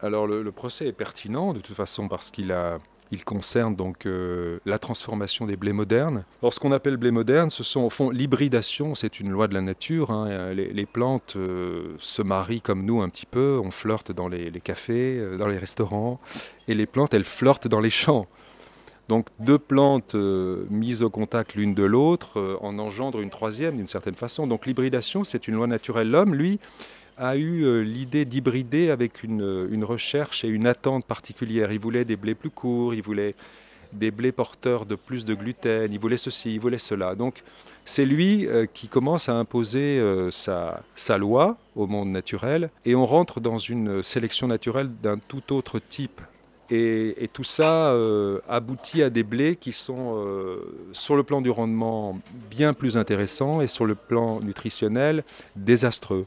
Alors 0.00 0.26
le, 0.26 0.42
le 0.42 0.52
procès 0.52 0.86
est 0.86 0.92
pertinent 0.92 1.54
de 1.54 1.60
toute 1.60 1.74
façon 1.74 2.08
parce 2.08 2.30
qu'il 2.30 2.52
a, 2.52 2.78
il 3.12 3.24
concerne 3.24 3.76
donc 3.76 4.06
euh, 4.06 4.58
la 4.66 4.78
transformation 4.78 5.46
des 5.46 5.56
blés 5.56 5.72
modernes. 5.72 6.24
Alors 6.42 6.52
ce 6.52 6.60
qu'on 6.60 6.72
appelle 6.72 6.96
blé 6.96 7.10
moderne, 7.10 7.50
ce 7.50 7.62
sont 7.64 7.80
au 7.80 7.90
fond 7.90 8.10
l'hybridation, 8.10 8.94
c'est 8.94 9.20
une 9.20 9.30
loi 9.30 9.48
de 9.48 9.54
la 9.54 9.60
nature. 9.60 10.10
hein. 10.10 10.52
Les, 10.54 10.86
plantes 10.86 11.34
euh, 11.36 11.94
se 11.98 12.22
marient 12.22 12.60
comme 12.60 12.84
nous 12.84 13.00
un 13.02 13.08
petit 13.08 13.26
peu, 13.26 13.60
on 13.62 13.70
flirte 13.70 14.12
dans 14.12 14.28
les, 14.28 14.50
cafés, 14.62 15.18
euh, 15.18 15.36
dans 15.36 15.46
les 15.46 15.58
restaurants, 15.58 16.18
et 16.68 16.74
les 16.74 16.86
plantes 16.86 17.14
elles 17.14 17.24
flirtent 17.24 17.68
dans 17.68 17.80
les 17.80 17.90
champs. 17.90 18.26
Donc 19.08 19.28
deux 19.38 19.58
plantes 19.58 20.16
mises 20.16 21.04
au 21.04 21.10
contact 21.10 21.54
l'une 21.54 21.74
de 21.74 21.84
l'autre 21.84 22.58
en 22.60 22.76
engendrent 22.80 23.20
une 23.20 23.30
troisième 23.30 23.76
d'une 23.76 23.86
certaine 23.86 24.16
façon. 24.16 24.48
Donc 24.48 24.66
l'hybridation, 24.66 25.22
c'est 25.22 25.46
une 25.46 25.54
loi 25.54 25.68
naturelle. 25.68 26.10
L'homme, 26.10 26.34
lui, 26.34 26.58
a 27.16 27.36
eu 27.36 27.64
euh, 27.64 27.80
l'idée 27.80 28.24
d'hybrider 28.24 28.90
avec 28.90 29.22
une, 29.22 29.42
euh, 29.42 29.68
une 29.70 29.84
recherche 29.84 30.44
et 30.44 30.48
une 30.48 30.66
attente 30.66 31.04
particulière. 31.06 31.72
Il 31.72 31.78
voulait 31.78 32.04
des 32.04 32.16
blés 32.16 32.34
plus 32.34 32.50
courts, 32.50 32.94
il 32.94 33.02
voulait 33.02 33.34
des 33.92 34.10
blés 34.10 34.32
porteurs 34.32 34.84
de 34.84 34.96
plus 34.96 35.24
de 35.24 35.34
gluten, 35.34 35.92
il 35.92 35.98
voulait 35.98 36.16
ceci, 36.16 36.54
il 36.54 36.60
voulait 36.60 36.78
cela. 36.78 37.14
Donc 37.14 37.42
c'est 37.84 38.04
lui 38.04 38.46
euh, 38.46 38.66
qui 38.66 38.88
commence 38.88 39.28
à 39.28 39.34
imposer 39.34 40.02
sa, 40.30 40.82
sa 40.94 41.18
loi 41.18 41.56
au 41.74 41.86
monde 41.86 42.10
naturel 42.10 42.70
et 42.84 42.94
on 42.94 43.06
rentre 43.06 43.40
dans 43.40 43.58
une 43.58 44.02
sélection 44.02 44.48
naturelle 44.48 44.90
d'un 45.02 45.18
tout 45.18 45.52
autre 45.52 45.78
type. 45.78 46.20
Et, 46.68 47.30
tout 47.32 47.44
ça 47.44 47.94
aboutit 48.48 49.00
à 49.04 49.08
des 49.08 49.22
blés 49.22 49.54
qui 49.54 49.70
sont, 49.70 50.20
sur 50.90 51.14
le 51.14 51.22
plan 51.22 51.40
du 51.40 51.48
rendement, 51.48 52.18
bien 52.50 52.74
plus 52.74 52.96
intéressants 52.96 53.60
et 53.60 53.68
sur 53.68 53.86
le 53.86 53.94
plan 53.94 54.40
nutritionnel, 54.40 55.22
désastreux. 55.54 56.26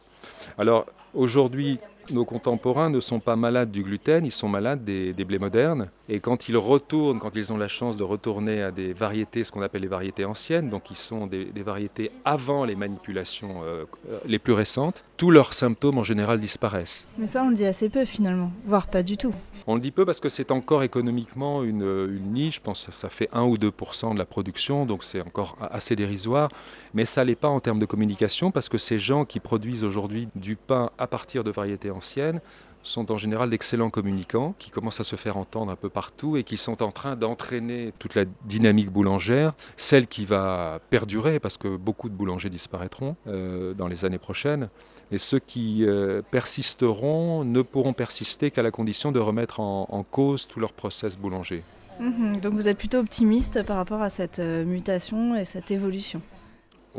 Alors 0.58 0.86
aujourd'hui, 1.14 1.80
nos 2.12 2.26
contemporains 2.26 2.90
ne 2.90 3.00
sont 3.00 3.20
pas 3.20 3.36
malades 3.36 3.72
du 3.72 3.84
gluten, 3.84 4.26
ils 4.26 4.32
sont 4.32 4.48
malades 4.48 4.84
des, 4.84 5.14
blés 5.26 5.40
modernes. 5.40 5.90
Et 6.08 6.20
quand 6.20 6.50
ils 6.50 6.58
retournent, 6.58 7.20
quand 7.20 7.36
ils 7.36 7.54
ont 7.54 7.58
la 7.58 7.68
chance 7.68 7.98
de 7.98 8.04
retourner 8.04 8.64
à 8.64 8.72
des 8.72 8.94
variétés, 8.94 9.44
ce 9.44 9.52
qu'on 9.52 9.62
appelle 9.62 9.82
les 9.82 9.88
variétés 9.88 10.26
anciennes, 10.26 10.70
donc 10.70 10.84
qui 10.84 10.96
sont 10.96 11.28
des, 11.28 11.46
des 11.46 11.64
variétés 11.64 12.12
avant 12.26 12.66
les 12.66 12.76
manipulations 12.76 13.62
euh, 13.64 13.86
euh, 14.10 14.20
les 14.26 14.40
plus 14.40 14.54
récentes, 14.54 15.04
tous 15.20 15.32
leurs 15.32 15.54
symptômes 15.54 15.98
en 15.98 16.04
général 16.06 16.40
disparaissent. 16.40 17.06
Mais 17.18 17.28
ça, 17.28 17.44
on 17.44 17.50
le 17.50 17.56
dit 17.56 17.66
assez 17.66 17.90
peu 17.90 18.06
finalement, 18.06 18.54
voire 18.66 18.88
pas 18.88 19.04
du 19.04 19.18
tout. 19.18 19.36
On 19.68 19.76
le 19.76 19.82
dit 19.82 19.92
peu 19.92 20.06
parce 20.06 20.22
que 20.22 20.30
c'est 20.30 20.50
encore 20.50 20.82
économiquement 20.82 21.62
une, 21.62 21.82
une 21.82 22.32
niche, 22.32 22.56
je 22.56 22.62
pense 22.62 22.86
que 22.86 22.94
ça 22.94 23.10
fait 23.10 23.28
1 23.34 23.44
ou 23.44 23.58
2% 23.58 24.14
de 24.14 24.18
la 24.18 24.26
production, 24.26 24.86
donc 24.86 25.04
c'est 25.04 25.20
encore 25.20 25.58
assez 25.72 25.98
dérisoire. 25.98 26.50
Mais 26.94 27.04
ça 27.04 27.26
l'est 27.26 27.36
pas 27.36 27.50
en 27.50 27.60
termes 27.60 27.80
de 27.80 27.86
communication 27.86 28.50
parce 28.50 28.70
que 28.70 28.78
ces 28.78 28.98
gens 28.98 29.26
qui 29.26 29.42
produisent 29.42 29.84
aujourd'hui 29.84 30.30
du 30.36 30.56
pain 30.56 30.90
à 30.98 31.06
partir 31.06 31.44
de 31.44 31.52
variétés 31.52 31.92
anciennes 31.92 32.40
sont 32.84 33.12
en 33.12 33.18
général 33.18 33.50
d'excellents 33.50 33.90
communicants 33.90 34.56
qui 34.58 34.72
commencent 34.72 35.00
à 35.00 35.04
se 35.04 35.16
faire 35.16 35.38
entendre 35.38 35.72
un 35.72 35.76
peu 35.76 35.90
partout 35.90 36.38
et 36.38 36.44
qui 36.44 36.58
sont 36.58 36.82
en 36.82 36.92
train 36.92 37.16
d'entraîner 37.16 37.94
toute 38.00 38.16
la 38.16 38.26
dynamique 38.46 38.90
boulangère, 38.90 39.54
celle 39.78 40.08
qui 40.08 40.26
va 40.26 40.80
perdurer 40.90 41.40
parce 41.40 41.58
que 41.58 41.76
beaucoup 41.76 42.10
de 42.10 42.14
boulangers 42.14 42.50
disparaîtront 42.50 43.16
euh, 43.28 43.74
dans 43.74 43.88
les 43.88 44.06
années 44.06 44.18
prochaines. 44.18 44.70
Et 45.12 45.18
ceux 45.18 45.40
qui 45.40 45.86
euh, 45.86 46.22
persisteront 46.30 47.44
ne 47.44 47.62
pourront 47.62 47.94
persister 47.94 48.52
qu'à 48.52 48.62
la 48.62 48.72
condition 48.72 49.12
de 49.12 49.20
remettre 49.20 49.60
en, 49.60 50.06
cause 50.10 50.48
tout 50.48 50.60
leur 50.60 50.74
process 50.74 51.18
boulanger. 51.18 51.64
Mhm. 52.00 52.40
donc 52.40 52.54
vous 52.54 52.70
êtes 52.70 52.78
plutôt 52.78 53.00
optimiste 53.00 53.64
par 53.64 53.76
rapport 53.76 54.02
à 54.02 54.10
cette 54.10 54.40
euh, 54.40 54.64
mutation 54.64 55.36
et 55.36 55.44
cette 55.44 55.70
évolution? 55.70 56.22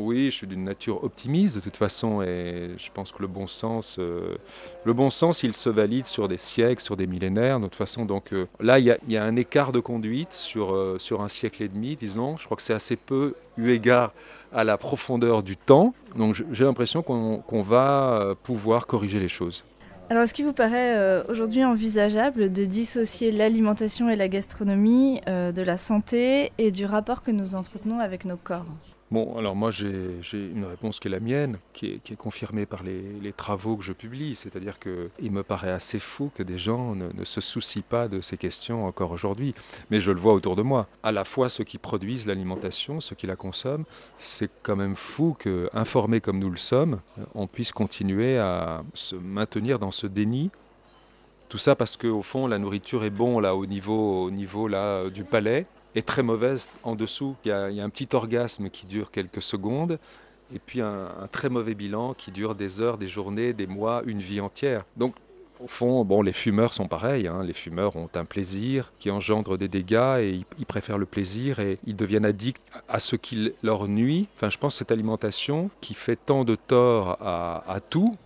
Oui, 0.00 0.26
je 0.26 0.37
suis 0.37 0.47
d'une 0.47 0.64
nature 0.64 1.04
optimiste 1.04 1.54
de 1.57 1.61
toute 1.61 1.76
façon 1.76 2.23
et 2.23 2.71
je 2.78 2.90
pense 2.92 3.12
que 3.12 3.21
le 3.21 3.28
bon 3.28 3.47
sens, 3.47 3.97
euh, 3.99 4.37
le 4.85 4.92
bon 4.92 5.11
sens, 5.11 5.42
il 5.42 5.54
se 5.54 5.69
valide 5.69 6.07
sur 6.07 6.28
des 6.28 6.38
siècles, 6.38 6.83
sur 6.83 6.97
des 6.97 7.07
millénaires 7.07 7.61
de 7.61 7.64
toute 7.64 7.75
façon. 7.75 8.04
Donc 8.04 8.33
euh, 8.33 8.47
là, 8.61 8.78
il 8.78 8.97
y, 9.09 9.16
a 9.16 9.25
un 9.25 9.37
écart 9.37 9.73
de 9.73 9.80
conduite 9.80 10.33
sur, 10.33 10.75
euh, 10.75 10.97
sur 10.99 11.23
un 11.23 11.28
siècle 11.28 11.62
et 11.62 11.69
demi, 11.69 11.97
disons. 11.97 12.37
Je 12.37 12.45
crois 12.45 12.57
que 12.57 12.62
c'est 12.62 12.75
assez 12.75 12.97
peu 12.97 13.35
eu 13.57 13.71
égard 13.71 14.12
à 14.52 14.64
la 14.64 14.76
profondeur 14.76 15.42
du 15.42 15.57
temps. 15.57 15.95
Donc 16.16 16.42
j'ai 16.50 16.64
l'impression 16.64 17.02
qu'on 17.02 17.62
va 17.62 18.35
pouvoir 18.42 18.87
corriger 18.87 19.21
les 19.21 19.28
choses. 19.28 19.64
Alors, 20.09 20.25
est-ce 20.25 20.35
qu'il 20.35 20.45
vous 20.45 20.52
paraît 20.52 21.23
aujourd'hui 21.28 21.64
envisageable 21.64 22.52
de 22.52 22.64
dissocier 22.64 23.30
l'alimentation 23.30 24.11
et 24.11 24.16
la 24.16 24.26
gastronomie 24.26 25.21
de 25.28 25.62
la 25.62 25.76
santé 25.76 26.50
et 26.59 26.73
du 26.73 26.85
rapport 26.85 27.23
que 27.23 27.30
nous 27.30 27.54
entretenons 27.54 28.00
avec 28.00 28.25
nos 28.25 28.37
corps? 28.37 28.64
Bon, 29.11 29.37
alors 29.37 29.57
moi 29.57 29.73
j'ai 29.73 30.21
une 30.33 30.64
réponse 30.64 31.00
qui 31.00 31.09
est 31.09 31.11
la 31.11 31.19
mienne, 31.19 31.59
qui 31.73 32.00
est, 32.09 32.17
confirmée 32.17 32.64
par 32.64 32.85
les, 32.85 33.33
travaux 33.33 33.76
que 33.76 33.83
je 33.83 33.93
publie, 33.93 34.37
c'est-à-dire 34.37 34.79
qu'il 34.79 35.33
me 35.33 35.43
paraît 35.43 35.73
assez 35.73 35.99
fou 35.99 36.31
que 36.33 36.45
des 36.45 36.59
gens 36.59 36.95
ne, 36.95 37.25
se 37.25 37.40
soucient 37.40 37.83
pas 37.88 38.07
de 38.07 38.21
ces 38.21 38.37
questions 38.37 38.87
encore 38.87 39.11
aujourd'hui. 39.11 39.52
Mais 39.90 40.00
je 40.00 40.12
le 40.12 40.21
vois 40.21 40.33
autour 40.33 40.55
de 40.55 40.62
moi. 40.62 40.87
À 41.02 41.11
la 41.11 41.25
fois 41.25 41.49
ceux 41.49 41.64
qui 41.64 41.79
produisent 41.79 42.29
l'alimentation, 42.29 43.00
ceux 43.00 43.17
qui 43.17 43.26
la 43.26 43.35
consomment, 43.35 43.85
c'est 44.17 44.50
quand 44.62 44.76
même 44.76 44.95
fou 44.95 45.35
que, 45.37 45.69
informés 45.73 46.21
comme 46.21 46.38
nous 46.38 46.50
le 46.50 46.57
sommes, 46.57 47.00
on 47.35 47.49
puisse 47.49 47.73
continuer 47.73 48.38
à 48.38 48.85
se 48.95 49.17
maintenir 49.17 49.81
dans 49.81 49.90
ce 49.90 50.07
déni 50.07 50.50
tout 51.49 51.59
ça 51.59 51.75
parce 51.75 51.97
qu'au 51.97 52.23
fond, 52.23 52.47
la 52.47 52.61
nourriture 52.61 53.02
est 53.02 53.11
bon 53.11 53.40
là 53.40 53.57
au 53.57 53.67
niveau, 53.67 54.23
au 54.23 54.31
niveau 54.31 54.69
là, 54.69 55.11
du 55.11 55.25
palais, 55.25 55.67
est 55.94 56.06
très 56.06 56.23
mauvaise 56.23 56.68
en 56.82 56.94
dessous. 56.94 57.37
Il 57.44 57.49
y, 57.49 57.52
a, 57.52 57.64
un 57.64 57.90
petit 57.90 58.09
orgasme 58.14 58.70
qui 58.70 58.87
dure 58.87 59.11
quelques 59.11 59.42
secondes 59.42 59.99
et 60.54 60.59
puis 60.59 60.80
un, 60.80 61.09
très 61.30 61.49
mauvais 61.49 61.75
bilan 61.75 62.14
qui 62.14 62.30
dure 62.30 62.54
des 62.54 62.80
heures, 62.80 62.99
des 62.99 63.09
journées, 63.09 63.52
des 63.52 63.66
mois, 63.66 64.02
une 64.06 64.18
vie 64.18 64.40
entière. 64.40 64.85
Donc 64.97 65.14
au 65.62 65.68
fond, 65.68 66.04
bon, 66.06 66.23
les 66.23 66.32
fumeurs 66.32 66.73
sont 66.73 66.88
pareils. 66.88 67.26
Hein. 67.26 67.44
Les 67.44 67.52
fumeurs 67.52 67.94
ont 67.97 68.09
un 68.14 68.25
plaisir 68.25 68.92
qui 68.99 69.11
engendre 69.11 69.59
des 69.59 69.68
dégâts 69.68 70.18
et 70.20 70.40
ils, 70.59 70.66
préfèrent 70.66 70.97
le 70.97 71.06
plaisir 71.06 71.59
et 71.61 71.78
ils 71.87 71.97
deviennent 71.97 72.25
addicts 72.25 72.62
à 72.88 72.99
ce 72.99 73.14
qui 73.14 73.52
leur 73.62 73.87
nuit. 73.87 74.26
Enfin, 74.37 74.49
je 74.49 74.56
pense 74.56 74.75
que 74.75 74.78
cette 74.78 74.90
alimentation 74.90 75.70
qui 75.82 75.92
fait 75.92 76.16
tant 76.16 76.44
de 76.44 76.54
tort 76.54 77.18
à 77.20 77.78
tout, 77.90 78.16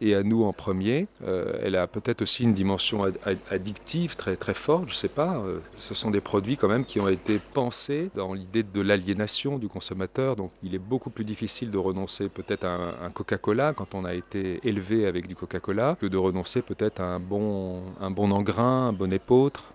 et 0.00 0.14
à 0.14 0.22
nous 0.22 0.44
en 0.44 0.52
premier. 0.52 1.06
Euh, 1.24 1.58
elle 1.62 1.76
a 1.76 1.86
peut-être 1.86 2.22
aussi 2.22 2.44
une 2.44 2.52
dimension 2.52 3.04
addictive 3.50 4.16
très, 4.16 4.36
très 4.36 4.54
forte, 4.54 4.84
je 4.88 4.92
ne 4.92 4.96
sais 4.96 5.08
pas. 5.08 5.38
Euh, 5.38 5.58
ce 5.78 5.94
sont 5.94 6.10
des 6.10 6.20
produits 6.20 6.56
quand 6.56 6.68
même 6.68 6.84
qui 6.84 7.00
ont 7.00 7.08
été 7.08 7.40
pensés 7.54 8.10
dans 8.14 8.32
l'idée 8.32 8.62
de 8.62 8.80
l'aliénation 8.80 9.58
du 9.58 9.68
consommateur. 9.68 10.36
Donc 10.36 10.52
il 10.62 10.74
est 10.74 10.80
beaucoup 10.80 11.10
plus 11.10 11.24
difficile 11.24 11.70
de 11.70 11.78
renoncer 11.78 12.28
peut-être 12.28 12.64
à 12.64 13.04
un, 13.04 13.10
Coca-Cola 13.10 13.72
quand 13.72 13.94
on 13.94 14.04
a 14.04 14.14
été 14.14 14.60
élevé 14.62 15.06
avec 15.06 15.26
du 15.26 15.34
Coca-Cola 15.34 15.96
que 16.00 16.06
de 16.06 16.16
renoncer 16.16 16.62
peut-être 16.62 17.00
à 17.00 17.04
un 17.04 17.20
bon, 17.20 17.82
un 18.00 18.10
bon 18.10 18.30
engrain, 18.30 18.88
un 18.88 18.92
bon 18.92 19.12
épeautre. 19.12 19.72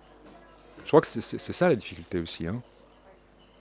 Je 0.83 0.89
crois 0.89 1.01
que 1.01 1.07
c'est 1.07 1.37
ça 1.53 1.69
la 1.69 1.75
difficulté 1.75 2.19
aussi. 2.19 2.45
Hein. 2.45 2.61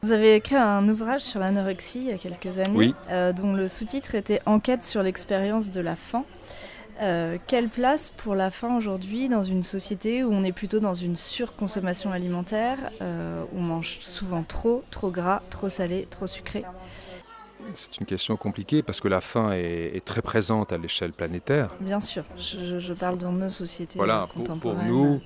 Vous 0.04 0.10
avez 0.10 0.34
écrit 0.34 0.56
un 0.56 0.88
ouvrage 0.88 1.22
sur 1.22 1.38
l'anorexie 1.38 2.00
il 2.00 2.06
y 2.06 2.10
a 2.10 2.18
quelques 2.18 2.58
années, 2.58 2.92
euh, 3.08 3.32
dont 3.32 3.52
le 3.52 3.68
sous-titre 3.68 4.16
était 4.16 4.40
Enquête 4.46 4.82
sur 4.82 5.00
l'expérience 5.00 5.70
de 5.70 5.80
la 5.80 5.94
faim. 5.94 6.24
Euh, 7.00 7.38
quelle 7.46 7.68
place 7.68 8.12
pour 8.16 8.34
la 8.34 8.50
faim 8.50 8.76
aujourd'hui 8.76 9.28
dans 9.28 9.44
une 9.44 9.62
société 9.62 10.24
où 10.24 10.32
on 10.32 10.42
est 10.42 10.50
plutôt 10.50 10.80
dans 10.80 10.96
une 10.96 11.14
surconsommation 11.14 12.10
alimentaire, 12.10 12.78
euh, 13.00 13.44
où 13.52 13.58
on 13.58 13.62
mange 13.62 13.98
souvent 14.00 14.42
trop, 14.42 14.82
trop 14.90 15.12
gras, 15.12 15.40
trop 15.50 15.68
salé, 15.68 16.08
trop 16.10 16.26
sucré? 16.26 16.64
C'est 17.72 17.98
une 17.98 18.06
question 18.06 18.36
compliquée 18.36 18.82
parce 18.82 19.00
que 19.00 19.06
la 19.06 19.20
faim 19.20 19.52
est, 19.52 20.04
très 20.04 20.20
présente 20.20 20.72
à 20.72 20.78
l'échelle 20.78 21.12
planétaire. 21.12 21.70
Bien 21.78 22.00
sûr, 22.00 22.24
je, 22.36 22.92
parle 22.92 23.18
dans 23.18 23.30
nos 23.30 23.48
sociétés 23.48 23.98
voilà, 23.98 24.26
contemporaines. 24.34 24.78
Pour, 24.78 24.84
nous, 24.84 25.20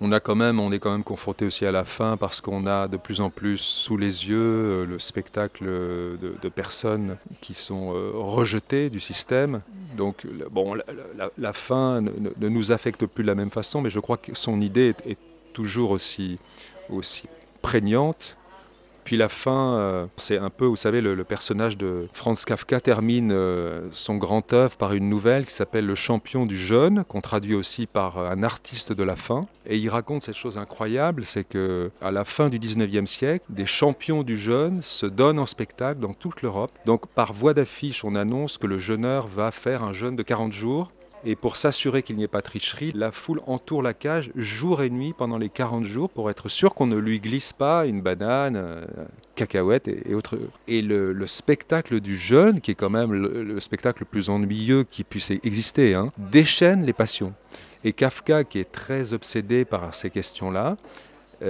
on, 0.00 0.12
a 0.12 0.20
quand 0.20 0.34
même, 0.34 0.60
on 0.60 0.72
est 0.72 0.78
quand 0.78 0.92
même 0.92 1.04
confronté 1.04 1.44
aussi 1.44 1.66
à 1.66 1.72
la 1.72 1.84
fin 1.84 2.16
parce 2.16 2.40
qu'on 2.40 2.66
a 2.66 2.88
de 2.88 2.96
plus 2.96 3.20
en 3.20 3.30
plus 3.30 3.58
sous 3.58 3.96
les 3.96 4.28
yeux 4.28 4.38
euh, 4.38 4.86
le 4.86 4.98
spectacle 4.98 5.64
de, 5.64 6.48
personnes 6.48 7.16
qui 7.40 7.54
sont 7.54 7.94
euh, 7.94 8.10
rejetées 8.14 8.90
du 8.90 9.00
système. 9.00 9.62
Donc, 9.96 10.26
bon, 10.50 10.74
la, 11.38 11.52
fin 11.52 12.00
ne, 12.00 12.48
nous 12.48 12.72
affecte 12.72 13.06
plus 13.06 13.22
de 13.22 13.28
la 13.28 13.34
même 13.34 13.50
façon, 13.50 13.80
mais 13.80 13.90
je 13.90 14.00
crois 14.00 14.16
que 14.16 14.34
son 14.34 14.60
idée 14.60 14.88
est, 14.88 15.12
est 15.12 15.18
toujours 15.52 15.90
aussi, 15.90 16.38
aussi 16.88 17.28
prégnante 17.62 18.36
puis 19.10 19.16
la 19.16 19.28
fin, 19.28 19.74
euh, 19.74 20.06
c'est 20.18 20.38
un 20.38 20.50
peu, 20.50 20.66
vous 20.66 20.76
savez, 20.76 21.00
le, 21.00 21.24
personnage 21.24 21.76
de 21.76 22.06
Franz 22.12 22.44
Kafka 22.46 22.80
termine 22.80 23.32
euh, 23.32 23.88
son 23.90 24.14
grand 24.14 24.52
œuvre 24.52 24.76
par 24.76 24.92
une 24.92 25.08
nouvelle 25.08 25.46
qui 25.46 25.52
s'appelle 25.52 25.84
Le 25.84 25.96
champion 25.96 26.46
du 26.46 26.56
jeûne, 26.56 27.02
qu'on 27.08 27.20
traduit 27.20 27.56
aussi 27.56 27.88
par 27.88 28.18
euh, 28.18 28.30
un 28.30 28.44
artiste 28.44 28.92
de 28.92 29.02
la 29.02 29.16
faim. 29.16 29.48
Et 29.66 29.78
il 29.78 29.88
raconte 29.88 30.22
cette 30.22 30.36
chose 30.36 30.58
incroyable, 30.58 31.24
c'est 31.24 31.42
que 31.42 31.90
à 32.00 32.12
la 32.12 32.24
fin 32.24 32.50
du 32.50 32.60
19e 32.60 33.06
siècle, 33.06 33.44
des 33.48 33.66
champions 33.66 34.22
du 34.22 34.36
jeûne 34.36 34.80
se 34.80 35.06
donnent 35.06 35.40
en 35.40 35.46
spectacle 35.46 35.98
dans 35.98 36.14
toute 36.14 36.42
l'Europe. 36.42 36.70
Donc 36.86 37.08
par 37.08 37.32
voie 37.32 37.52
d'affiche, 37.52 38.04
on 38.04 38.14
annonce 38.14 38.58
que 38.58 38.68
le 38.68 38.78
jeûneur 38.78 39.26
va 39.26 39.50
faire 39.50 39.82
un 39.82 39.92
jeûne 39.92 40.14
de 40.14 40.22
40 40.22 40.52
jours 40.52 40.92
et 41.24 41.36
pour 41.36 41.56
s'assurer 41.56 42.02
qu'il 42.02 42.16
n'y 42.16 42.24
ait 42.24 42.28
pas 42.28 42.38
de 42.38 42.44
tricherie, 42.44 42.92
la 42.94 43.12
foule 43.12 43.40
entoure 43.46 43.82
la 43.82 43.94
cage 43.94 44.30
jour 44.34 44.82
et 44.82 44.90
nuit 44.90 45.14
pendant 45.16 45.38
les 45.38 45.48
40 45.48 45.84
jours 45.84 46.08
pour 46.10 46.30
être 46.30 46.48
sûr 46.48 46.74
qu'on 46.74 46.86
ne 46.86 46.96
lui 46.96 47.20
glisse 47.20 47.52
pas 47.52 47.86
une 47.86 48.00
banane, 48.00 48.56
euh, 48.56 48.84
cacahuète 49.34 49.88
et, 49.88 50.14
autres. 50.14 50.38
Et 50.68 50.82
le, 50.82 51.26
spectacle 51.26 52.00
du 52.00 52.16
jeûne, 52.16 52.60
qui 52.60 52.70
est 52.70 52.74
quand 52.74 52.90
même 52.90 53.12
le, 53.12 53.60
spectacle 53.60 54.02
le 54.02 54.06
plus 54.06 54.30
ennuyeux 54.30 54.84
qui 54.84 55.04
puisse 55.04 55.30
exister, 55.30 55.94
hein, 55.94 56.10
déchaîne 56.18 56.84
les 56.84 56.92
passions. 56.92 57.34
Et 57.84 57.92
Kafka, 57.92 58.44
qui 58.44 58.58
est 58.58 58.70
très 58.70 59.12
obsédé 59.12 59.64
par 59.64 59.94
ces 59.94 60.10
questions-là, 60.10 60.76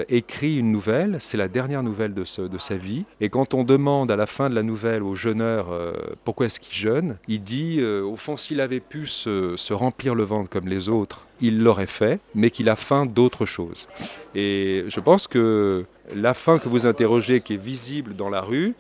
écrit 0.09 0.56
une 0.56 0.70
nouvelle, 0.70 1.16
c'est 1.20 1.37
la 1.37 1.49
dernière 1.49 1.82
nouvelle 1.82 2.14
de, 2.14 2.25
de, 2.47 2.59
sa 2.59 2.76
vie. 2.76 3.04
Et 3.20 3.28
quand 3.28 3.54
on 3.54 3.64
demande 3.64 4.11
à 4.11 4.16
la 4.16 4.26
fin 4.26 4.49
de 4.49 4.54
la 4.54 4.62
nouvelle 4.62 5.02
au 5.02 5.14
jeûneur 5.14 5.68
euh, 5.70 5.92
pourquoi 6.25 6.47
est-ce 6.47 6.61
qu'il 6.61 6.76
jeûne, 6.76 7.18
il 7.28 7.42
dit 7.42 7.78
euh, 7.80 8.02
au 8.02 8.16
fond 8.16 8.37
s'il 8.37 8.61
avait 8.61 8.80
pu 8.80 9.06
se, 9.06 9.56
se, 9.56 9.73
remplir 9.73 10.14
le 10.14 10.23
ventre 10.23 10.49
comme 10.49 10.68
les 10.68 10.88
autres, 10.88 11.26
il 11.40 11.62
l'aurait 11.62 11.87
fait, 11.87 12.20
mais 12.35 12.50
qu'il 12.50 12.68
a 12.68 12.76
faim 12.76 13.06
d'autre 13.06 13.47
chose. 13.47 13.88
Et 14.35 14.85
je 14.88 15.00
pense 15.00 15.26
que 15.26 15.85
la 16.14 16.35
faim 16.35 16.59
que 16.59 16.68
vous 16.68 16.87
interrogez, 16.87 17.40
qui 17.40 17.54
est 17.54 17.62
visible 17.62 18.14
dans 18.14 18.30
la 18.30 18.40
rue, 18.40 18.75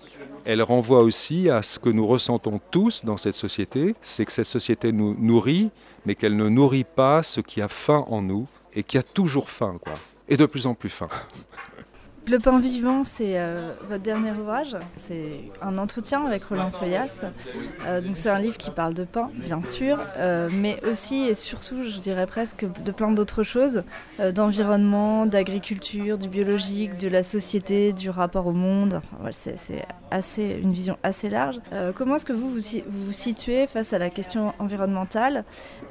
elle 0.44 0.62
renvoie 0.62 1.02
aussi 1.02 1.50
à 1.50 1.62
ce 1.62 1.78
que 1.78 1.90
nous 1.90 2.06
ressentons 2.06 2.60
tous 2.70 3.04
dans 3.04 3.16
cette 3.16 3.34
société, 3.34 3.94
c'est 4.00 4.24
que 4.24 4.32
cette 4.32 4.46
société 4.46 4.92
nous 4.92 5.16
nourrit, 5.18 5.70
mais 6.06 6.14
qu'elle 6.14 6.36
ne 6.36 6.48
nourrit 6.48 6.84
pas 6.84 7.22
ce 7.22 7.40
qui 7.40 7.60
a 7.60 7.68
faim 7.68 8.04
en 8.08 8.22
nous 8.22 8.46
et 8.74 8.82
qui 8.82 8.96
a 8.96 9.02
toujours 9.02 9.50
faim. 9.50 9.76
Quoi 9.80 9.94
et 10.30 10.36
de 10.36 10.46
plus 10.46 10.66
en 10.66 10.74
plus 10.74 10.88
fin. 10.88 11.08
Le 12.26 12.38
pain 12.38 12.60
vivant, 12.60 13.02
c'est 13.02 13.38
euh, 13.38 13.72
votre 13.88 14.02
dernier 14.02 14.30
ouvrage. 14.30 14.76
C'est 14.94 15.50
un 15.62 15.78
entretien 15.78 16.24
avec 16.24 16.44
Roland 16.44 16.70
Feuillas. 16.70 17.24
Euh, 17.86 18.00
donc 18.00 18.16
c'est 18.16 18.28
un 18.28 18.38
livre 18.38 18.56
qui 18.56 18.70
parle 18.70 18.94
de 18.94 19.04
pain, 19.04 19.30
bien 19.34 19.62
sûr, 19.62 19.98
euh, 20.16 20.48
mais 20.52 20.80
aussi 20.84 21.24
et 21.24 21.34
surtout, 21.34 21.82
je 21.82 21.98
dirais 21.98 22.26
presque, 22.26 22.66
de 22.84 22.92
plein 22.92 23.10
d'autres 23.10 23.42
choses, 23.42 23.82
d'environnement, 24.34 25.26
d'agriculture, 25.26 26.18
du 26.18 26.28
biologique, 26.28 26.96
de 26.98 27.08
la 27.08 27.22
société, 27.22 27.92
du 27.92 28.10
rapport 28.10 28.46
au 28.46 28.52
monde. 28.52 29.00
c'est 29.30 30.60
une 30.60 30.72
vision 30.72 30.98
assez 31.02 31.28
large. 31.28 31.56
comment 31.96 32.16
est-ce 32.16 32.26
que 32.26 32.32
vous 32.32 32.50
vous, 32.50 32.60
vous 32.86 33.12
situez 33.12 33.66
face 33.66 33.92
à 33.92 33.98
la 33.98 34.10
question 34.10 34.52
environnementale? 34.58 35.44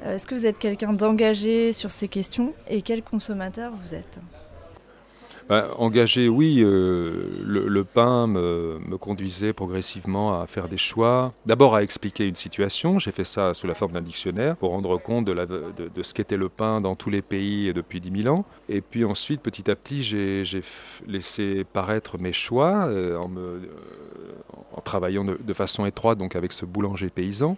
Est-ce 0.04 0.26
que 0.26 0.34
vous 0.34 0.46
êtes 0.46 0.58
quelqu'un 0.58 0.92
d'engagé 0.92 1.72
sur 1.72 1.90
ces 1.90 2.08
questions? 2.08 2.54
Et 2.68 2.82
quel 2.82 3.02
consommateur 3.02 3.72
vous 3.74 3.94
êtes? 3.94 4.20
Bah, 5.50 5.74
engagé, 5.78 6.28
oui. 6.28 6.60
Euh, 6.60 7.26
le, 7.44 7.82
pain 7.82 8.28
me, 8.28 8.78
conduisait 9.00 9.52
progressivement 9.52 10.40
à 10.40 10.46
faire 10.46 10.68
des 10.68 10.76
choix. 10.76 11.32
D'abord 11.44 11.74
à 11.74 11.82
expliquer 11.82 12.24
une 12.28 12.36
situation. 12.36 13.00
J'ai 13.00 13.10
fait 13.10 13.24
ça 13.24 13.52
sous 13.52 13.66
la 13.66 13.74
forme 13.74 13.90
d'un 13.90 14.00
dictionnaire 14.00 14.54
pour 14.56 14.70
rendre 14.70 14.96
compte 14.98 15.24
de, 15.24 16.02
ce 16.02 16.14
qu'était 16.14 16.36
le 16.36 16.48
pain 16.48 16.80
dans 16.80 16.94
tous 16.94 17.10
les 17.10 17.20
pays 17.20 17.72
depuis 17.72 18.00
10 18.00 18.22
000 18.22 18.32
ans. 18.32 18.44
Et 18.68 18.80
puis 18.80 19.04
ensuite, 19.04 19.42
petit 19.42 19.68
à 19.68 19.74
petit, 19.74 20.04
j'ai 20.04 20.44
laissé 21.08 21.64
paraître 21.72 22.16
mes 22.18 22.32
choix 22.32 22.86
euh, 22.86 23.18
euh, 23.18 23.58
en 24.76 24.80
travaillant 24.82 25.24
de, 25.24 25.52
façon 25.52 25.84
étroite 25.84 26.16
donc 26.16 26.36
avec 26.36 26.52
ce 26.52 26.64
boulanger 26.64 27.10
paysan 27.10 27.56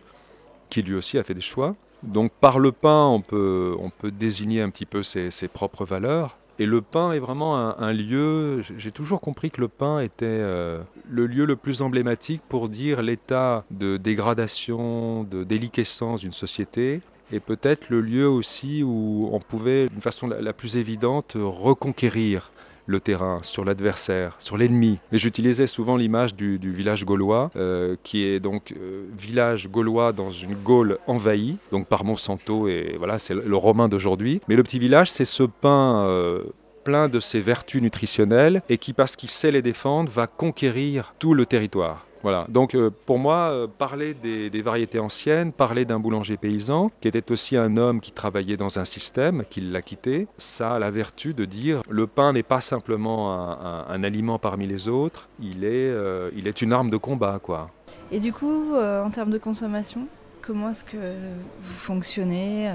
qui 0.70 0.80
lui 0.80 0.94
aussi 0.94 1.18
a 1.18 1.24
fait 1.24 1.34
des 1.34 1.42
choix. 1.42 1.76
Donc 2.02 2.32
par 2.32 2.58
le 2.58 2.72
pain, 2.72 3.06
on 3.08 3.20
peut, 3.20 3.76
désigner 4.04 4.62
un 4.62 4.70
petit 4.70 4.86
peu 4.86 5.02
ses 5.02 5.48
propres 5.48 5.84
valeurs. 5.84 6.38
Et 6.62 6.66
le 6.66 6.80
pain 6.80 7.10
est 7.10 7.18
vraiment 7.18 7.56
un, 7.56 7.92
lieu, 7.92 8.62
j'ai 8.78 8.92
toujours 8.92 9.20
compris 9.20 9.50
que 9.50 9.60
le 9.60 9.66
pain 9.66 9.98
était 9.98 10.26
euh, 10.26 10.80
le 11.10 11.26
lieu 11.26 11.44
le 11.44 11.56
plus 11.56 11.82
emblématique 11.82 12.40
pour 12.48 12.68
dire 12.68 13.02
l'état 13.02 13.64
de 13.72 13.96
dégradation, 13.96 15.24
de 15.24 15.42
déliquescence 15.42 16.20
d'une 16.20 16.30
société, 16.30 17.00
et 17.32 17.40
peut-être 17.40 17.90
le 17.90 18.00
lieu 18.00 18.28
aussi 18.28 18.84
où 18.84 19.28
on 19.32 19.40
pouvait, 19.40 19.88
d'une 19.88 20.00
façon 20.00 20.28
la 20.28 20.52
plus 20.52 20.76
évidente, 20.76 21.32
reconquérir 21.34 22.52
le 22.92 23.00
terrain, 23.00 23.40
sur 23.42 23.64
l'adversaire, 23.64 24.36
sur 24.38 24.56
l'ennemi. 24.56 25.00
Et 25.10 25.18
j'utilisais 25.18 25.66
souvent 25.66 25.96
l'image 25.96 26.36
du, 26.36 26.58
village 26.58 27.04
gaulois, 27.04 27.50
euh, 27.56 27.96
qui 28.04 28.24
est 28.24 28.38
donc 28.38 28.72
euh, 28.72 29.06
village 29.18 29.68
gaulois 29.68 30.12
dans 30.12 30.30
une 30.30 30.54
Gaule 30.54 30.98
envahie, 31.06 31.56
donc 31.72 31.88
par 31.88 32.04
Monsanto, 32.04 32.68
et 32.68 32.94
voilà, 32.98 33.18
c'est 33.18 33.34
le 33.34 33.56
romain 33.56 33.88
d'aujourd'hui. 33.88 34.40
Mais 34.48 34.54
le 34.54 34.62
petit 34.62 34.78
village, 34.78 35.10
c'est 35.10 35.24
ce 35.24 35.42
pain 35.42 36.04
euh, 36.06 36.44
plein 36.84 37.08
de 37.08 37.18
ses 37.18 37.40
vertus 37.40 37.82
nutritionnelles, 37.82 38.62
et 38.68 38.78
qui, 38.78 38.92
parce 38.92 39.16
qu'il 39.16 39.30
sait 39.30 39.50
les 39.50 39.62
défendre, 39.62 40.12
va 40.12 40.26
conquérir 40.26 41.14
tout 41.18 41.34
le 41.34 41.46
territoire. 41.46 42.06
Voilà. 42.22 42.46
Donc 42.48 42.74
euh, 42.74 42.90
pour 43.06 43.18
moi, 43.18 43.50
euh, 43.50 43.66
parler 43.66 44.14
des, 44.14 44.62
variétés 44.62 45.00
anciennes, 45.00 45.52
parler 45.52 45.84
d'un 45.84 45.98
boulanger 45.98 46.36
paysan, 46.36 46.90
qui 47.00 47.08
était 47.08 47.32
aussi 47.32 47.56
un 47.56 47.76
homme 47.76 48.00
qui 48.00 48.12
travaillait 48.12 48.56
dans 48.56 48.78
un 48.78 48.84
système, 48.84 49.44
qui 49.50 49.60
l'a 49.60 49.82
quitté, 49.82 50.28
ça 50.38 50.74
a 50.74 50.78
la 50.78 50.90
vertu 50.90 51.34
de 51.34 51.44
dire 51.44 51.82
le 51.88 52.06
pain 52.06 52.32
n'est 52.32 52.42
pas 52.42 52.60
simplement 52.60 53.32
un, 53.32 54.02
aliment 54.04 54.38
parmi 54.38 54.66
les 54.66 54.88
autres, 54.88 55.28
il 55.40 55.64
est, 55.64 55.90
euh, 55.90 56.30
il 56.36 56.46
est 56.46 56.62
une 56.62 56.72
arme 56.72 56.90
de 56.90 56.96
combat. 56.96 57.38
quoi. 57.40 57.70
Et 58.10 58.20
du 58.20 58.32
coup, 58.32 58.74
en 58.74 59.10
termes 59.10 59.30
de 59.30 59.38
consommation, 59.38 60.06
comment 60.40 60.70
est-ce 60.70 60.84
que 60.84 60.96
vous 60.96 61.74
fonctionnez 61.74 62.70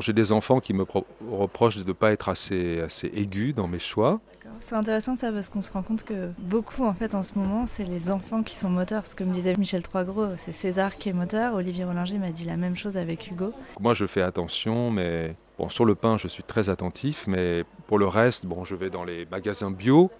j'ai 0.00 0.12
des 0.12 0.32
enfants 0.32 0.60
qui 0.60 0.72
me 0.72 0.84
reprochent 1.30 1.78
de 1.78 1.84
ne 1.84 1.92
pas 1.92 2.12
être 2.12 2.28
assez, 2.28 2.80
assez 2.80 3.08
aigu 3.14 3.52
dans 3.52 3.68
mes 3.68 3.78
choix. 3.78 4.20
C'est 4.62 4.76
intéressant 4.76 5.16
ça 5.16 5.32
parce 5.32 5.48
qu'on 5.48 5.60
se 5.60 5.72
rend 5.72 5.82
compte 5.82 6.04
que 6.04 6.30
beaucoup 6.38 6.84
en 6.84 6.94
fait 6.94 7.16
en 7.16 7.22
ce 7.24 7.36
moment 7.36 7.66
c'est 7.66 7.84
les 7.84 8.12
enfants 8.12 8.44
qui 8.44 8.54
sont 8.56 8.70
moteurs. 8.70 9.06
Ce 9.06 9.16
que 9.16 9.24
me 9.24 9.32
disait 9.32 9.54
Michel 9.58 9.82
Troisgros, 9.82 10.36
c'est 10.36 10.52
César 10.52 10.98
qui 10.98 11.08
est 11.08 11.12
moteur. 11.12 11.54
Olivier 11.54 11.84
Rollinger 11.84 12.18
m'a 12.18 12.30
dit 12.30 12.44
la 12.44 12.56
même 12.56 12.76
chose 12.76 12.96
avec 12.96 13.28
Hugo. 13.28 13.52
Moi 13.80 13.94
je 13.94 14.06
fais 14.06 14.22
attention 14.22 14.92
mais 14.92 15.34
bon 15.58 15.68
sur 15.68 15.84
le 15.84 15.96
pain 15.96 16.16
je 16.16 16.28
suis 16.28 16.44
très 16.44 16.68
attentif 16.68 17.24
mais 17.26 17.64
pour 17.88 17.98
le 17.98 18.06
reste 18.06 18.46
bon 18.46 18.64
je 18.64 18.76
vais 18.76 18.88
dans 18.88 19.04
les 19.04 19.26
magasins 19.26 19.72
bio 19.72 20.10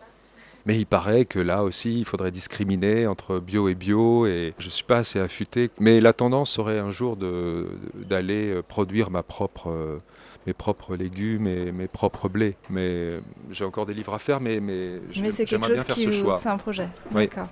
mais 0.67 0.79
il 0.79 0.87
paraît 0.87 1.25
que 1.25 1.41
là 1.41 1.65
aussi, 1.65 1.99
il 1.99 2.05
faudrait 2.05 2.31
discriminer 2.31 3.07
entre 3.07 3.41
bio 3.41 3.69
et 3.69 3.75
bio, 3.75 4.27
et 4.27 4.55
je 4.59 4.67
ne 4.67 4.71
suis 4.71 4.85
pas 4.85 4.99
assez 4.99 5.19
affûté. 5.19 5.71
Mais 5.81 6.01
la 6.01 6.13
tendance 6.13 6.51
serait 6.51 6.79
un 6.79 6.93
jour 6.93 7.17
d'aller 7.17 8.61
produire 8.69 9.11
ma 9.11 9.25
propre, 9.25 9.71
euh, 9.71 9.99
mes 10.47 10.53
propres 10.53 10.97
légumes 10.97 11.47
et 11.47 11.73
mes 11.73 11.89
propres 11.89 12.29
blés. 12.29 12.57
Mais 12.71 13.21
j'ai 13.51 13.65
encore 13.65 13.87
des 13.87 13.95
livres 13.95 14.15
à 14.15 14.19
faire, 14.19 14.41
mais, 14.41 14.61
mais, 14.61 15.01
mais 15.21 15.31
j'aimerais 15.45 15.73
bien 15.73 15.83
faire 15.83 15.97
ce 15.97 16.13
choix. 16.13 16.39
C'est 16.39 16.49
un 16.49 16.59
projet. 16.59 16.89
D'accord. 17.11 17.49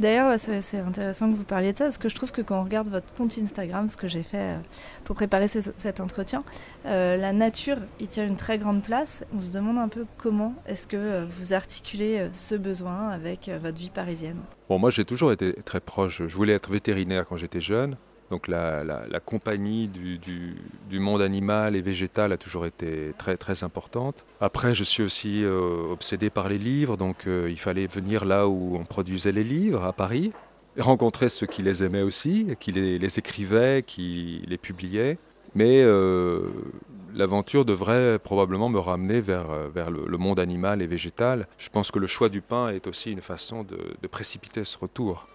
D'ailleurs, 0.00 0.34
c'est 0.38 0.78
intéressant 0.78 1.30
que 1.30 1.36
vous 1.36 1.44
parliez 1.44 1.72
de 1.72 1.78
ça, 1.78 1.84
parce 1.84 1.98
que 1.98 2.08
je 2.08 2.16
trouve 2.16 2.32
que 2.32 2.42
quand 2.42 2.60
on 2.60 2.64
regarde 2.64 2.88
votre 2.88 3.14
compte 3.14 3.38
Instagram, 3.38 3.88
ce 3.88 3.96
que 3.96 4.08
j'ai 4.08 4.24
fait 4.24 4.54
euh, 4.54 4.58
pour 5.04 5.14
préparer 5.14 5.46
cet 5.46 6.00
entretien, 6.00 6.42
euh, 6.86 7.16
la 7.16 7.32
nature 7.32 7.76
y 8.00 8.08
tient 8.08 8.26
une 8.26 8.36
très 8.36 8.58
grande 8.58 8.82
place. 8.82 9.24
On 9.36 9.40
se 9.40 9.52
demande 9.52 9.78
un 9.78 9.88
peu 9.88 10.04
comment 10.18 10.54
est-ce 10.66 10.88
que 10.88 10.96
euh, 10.96 11.24
vous 11.24 11.52
articulez 11.52 12.28
ce 12.32 12.56
besoin 12.56 13.08
avec 13.10 13.48
votre 13.62 13.78
vie 13.78 13.90
parisienne. 13.90 14.38
Bon, 14.68 14.78
moi 14.80 14.90
j'ai 14.90 15.04
toujours 15.04 15.30
été 15.30 15.52
très 15.62 15.80
proche. 15.80 16.22
Je 16.26 16.34
voulais 16.34 16.54
être 16.54 16.70
vétérinaire 16.70 17.26
quand 17.28 17.36
j'étais 17.36 17.60
jeune. 17.60 17.96
Donc 18.34 18.48
la, 18.48 19.20
compagnie 19.24 19.86
du, 19.86 20.98
monde 20.98 21.22
animal 21.22 21.76
et 21.76 21.82
végétal 21.82 22.32
a 22.32 22.36
toujours 22.36 22.66
été 22.66 23.12
très 23.16 23.36
très 23.36 23.62
importante. 23.62 24.24
Après, 24.40 24.74
je 24.74 24.82
suis 24.82 25.04
aussi 25.04 25.44
euh, 25.44 25.92
obsédé 25.92 26.30
par 26.30 26.48
les 26.48 26.58
livres, 26.58 26.96
donc 26.96 27.28
euh, 27.28 27.46
il 27.48 27.60
fallait 27.60 27.86
venir 27.86 28.24
là 28.24 28.48
où 28.48 28.76
on 28.76 28.84
produisait 28.84 29.30
les 29.30 29.44
livres, 29.44 29.84
à 29.84 29.92
Paris, 29.92 30.32
rencontrer 30.76 31.28
ceux 31.28 31.46
qui 31.46 31.62
les 31.62 31.84
aimaient 31.84 32.02
aussi, 32.02 32.48
qui 32.58 32.72
les, 32.72 33.18
écrivaient, 33.20 33.84
qui 33.86 34.42
les 34.48 34.58
publiaient. 34.58 35.16
Mais 35.54 35.82
euh, 35.82 36.48
l'aventure 37.14 37.64
devrait 37.64 38.18
probablement 38.18 38.68
me 38.68 38.80
ramener 38.80 39.20
vers, 39.20 39.46
vers 39.72 39.92
le, 39.92 40.18
monde 40.18 40.40
animal 40.40 40.82
et 40.82 40.88
végétal. 40.88 41.46
Je 41.56 41.68
pense 41.68 41.92
que 41.92 42.00
le 42.00 42.08
choix 42.08 42.28
du 42.28 42.40
pain 42.40 42.70
est 42.70 42.88
aussi 42.88 43.12
une 43.12 43.22
façon 43.22 43.62
de 43.62 44.08
précipiter 44.08 44.64
ce 44.64 44.76
retour. 44.76 45.28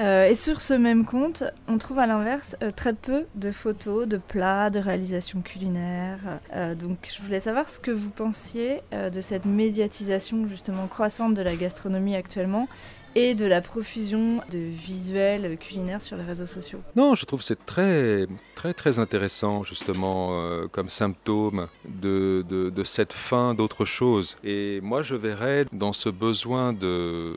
Euh, 0.00 0.28
et 0.28 0.34
sur 0.34 0.62
ce 0.62 0.72
même 0.72 1.04
compte, 1.04 1.44
on 1.68 1.76
trouve 1.76 1.98
à 1.98 2.06
l'inverse 2.06 2.56
euh, 2.62 2.70
très 2.70 2.94
peu 2.94 3.26
de 3.34 3.52
photos, 3.52 4.08
de 4.08 4.16
plats, 4.16 4.70
de 4.70 4.78
réalisations 4.78 5.42
culinaires. 5.42 6.40
Euh, 6.54 6.74
donc 6.74 7.10
je 7.14 7.22
voulais 7.22 7.40
savoir 7.40 7.68
ce 7.68 7.78
que 7.78 7.90
vous 7.90 8.08
pensiez 8.10 8.80
de 8.92 9.20
cette 9.20 9.44
médiatisation 9.44 10.48
justement 10.48 10.86
croissante 10.86 11.34
de 11.34 11.42
la 11.42 11.54
gastronomie 11.54 12.16
actuellement 12.16 12.66
et 13.14 13.34
de 13.34 13.46
la 13.46 13.60
profusion 13.60 14.40
de 14.50 14.58
visuels 14.58 15.56
culinaires 15.58 16.02
sur 16.02 16.16
les 16.16 16.22
réseaux 16.22 16.46
sociaux. 16.46 16.80
Non, 16.96 17.14
je 17.14 17.24
trouve 17.24 17.42
c'est 17.42 17.64
très 17.66 18.26
très 18.54 18.74
très 18.74 18.98
intéressant 18.98 19.64
justement 19.64 20.30
euh, 20.32 20.66
comme 20.68 20.88
symptôme 20.88 21.68
de, 21.84 22.44
de, 22.48 22.84
cette 22.84 23.12
fin 23.12 23.54
d'autre 23.54 23.84
chose. 23.84 24.36
Et 24.44 24.80
moi 24.82 25.02
je 25.02 25.14
verrais 25.14 25.66
dans 25.72 25.92
ce 25.92 26.08
besoin 26.08 26.72
de, 26.72 27.34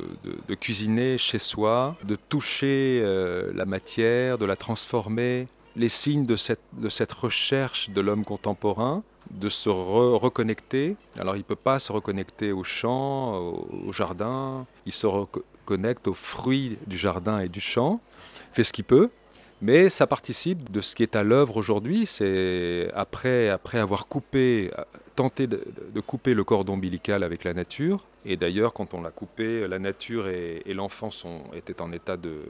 de 0.47 0.55
cuisiner 0.55 1.17
chez 1.17 1.39
soi, 1.39 1.95
de 2.03 2.15
toucher 2.15 3.01
euh, 3.03 3.51
la 3.55 3.65
matière, 3.65 4.37
de 4.37 4.45
la 4.45 4.55
transformer, 4.55 5.47
les 5.75 5.89
signes 5.89 6.25
de 6.25 6.35
cette, 6.35 6.61
de 6.73 6.89
cette 6.89 7.11
recherche 7.11 7.89
de 7.89 8.01
l'homme 8.01 8.25
contemporain, 8.25 9.03
de 9.31 9.49
se 9.49 9.69
reconnecter. 9.69 10.95
Alors 11.17 11.35
il 11.35 11.39
ne 11.39 11.43
peut 11.43 11.55
pas 11.55 11.79
se 11.79 11.91
reconnecter 11.91 12.51
au 12.51 12.63
champ, 12.63 13.35
au, 13.37 13.91
jardin, 13.91 14.65
il 14.85 14.91
se 14.91 15.07
connecte 15.65 16.07
aux 16.07 16.13
fruits 16.13 16.77
du 16.87 16.97
jardin 16.97 17.39
et 17.39 17.49
du 17.49 17.59
champ, 17.59 18.01
fait 18.51 18.63
ce 18.63 18.73
qu'il 18.73 18.85
peut, 18.85 19.09
mais 19.61 19.89
ça 19.89 20.07
participe 20.07 20.71
de 20.71 20.81
ce 20.81 20.93
qui 20.93 21.03
est 21.03 21.15
à 21.15 21.23
l'œuvre 21.23 21.57
aujourd'hui. 21.57 22.05
C'est 22.05 22.91
après, 22.93 23.47
après 23.49 23.79
avoir 23.79 24.07
coupé, 24.07 24.71
tenté 25.15 25.47
de, 25.47 25.61
couper 26.05 26.33
le 26.33 26.43
cordon 26.43 26.73
ombilical 26.73 27.23
avec 27.23 27.43
la 27.43 27.53
nature. 27.53 28.05
Et 28.25 28.35
d'ailleurs, 28.35 28.73
quand 28.73 28.93
on 28.93 29.01
l'a 29.01 29.11
coupé, 29.11 29.67
la 29.67 29.79
nature 29.79 30.27
et, 30.27 30.61
l'enfant 30.73 31.09
étaient 31.53 31.81
en 31.81 31.93
état 31.93 32.17
de, 32.17 32.43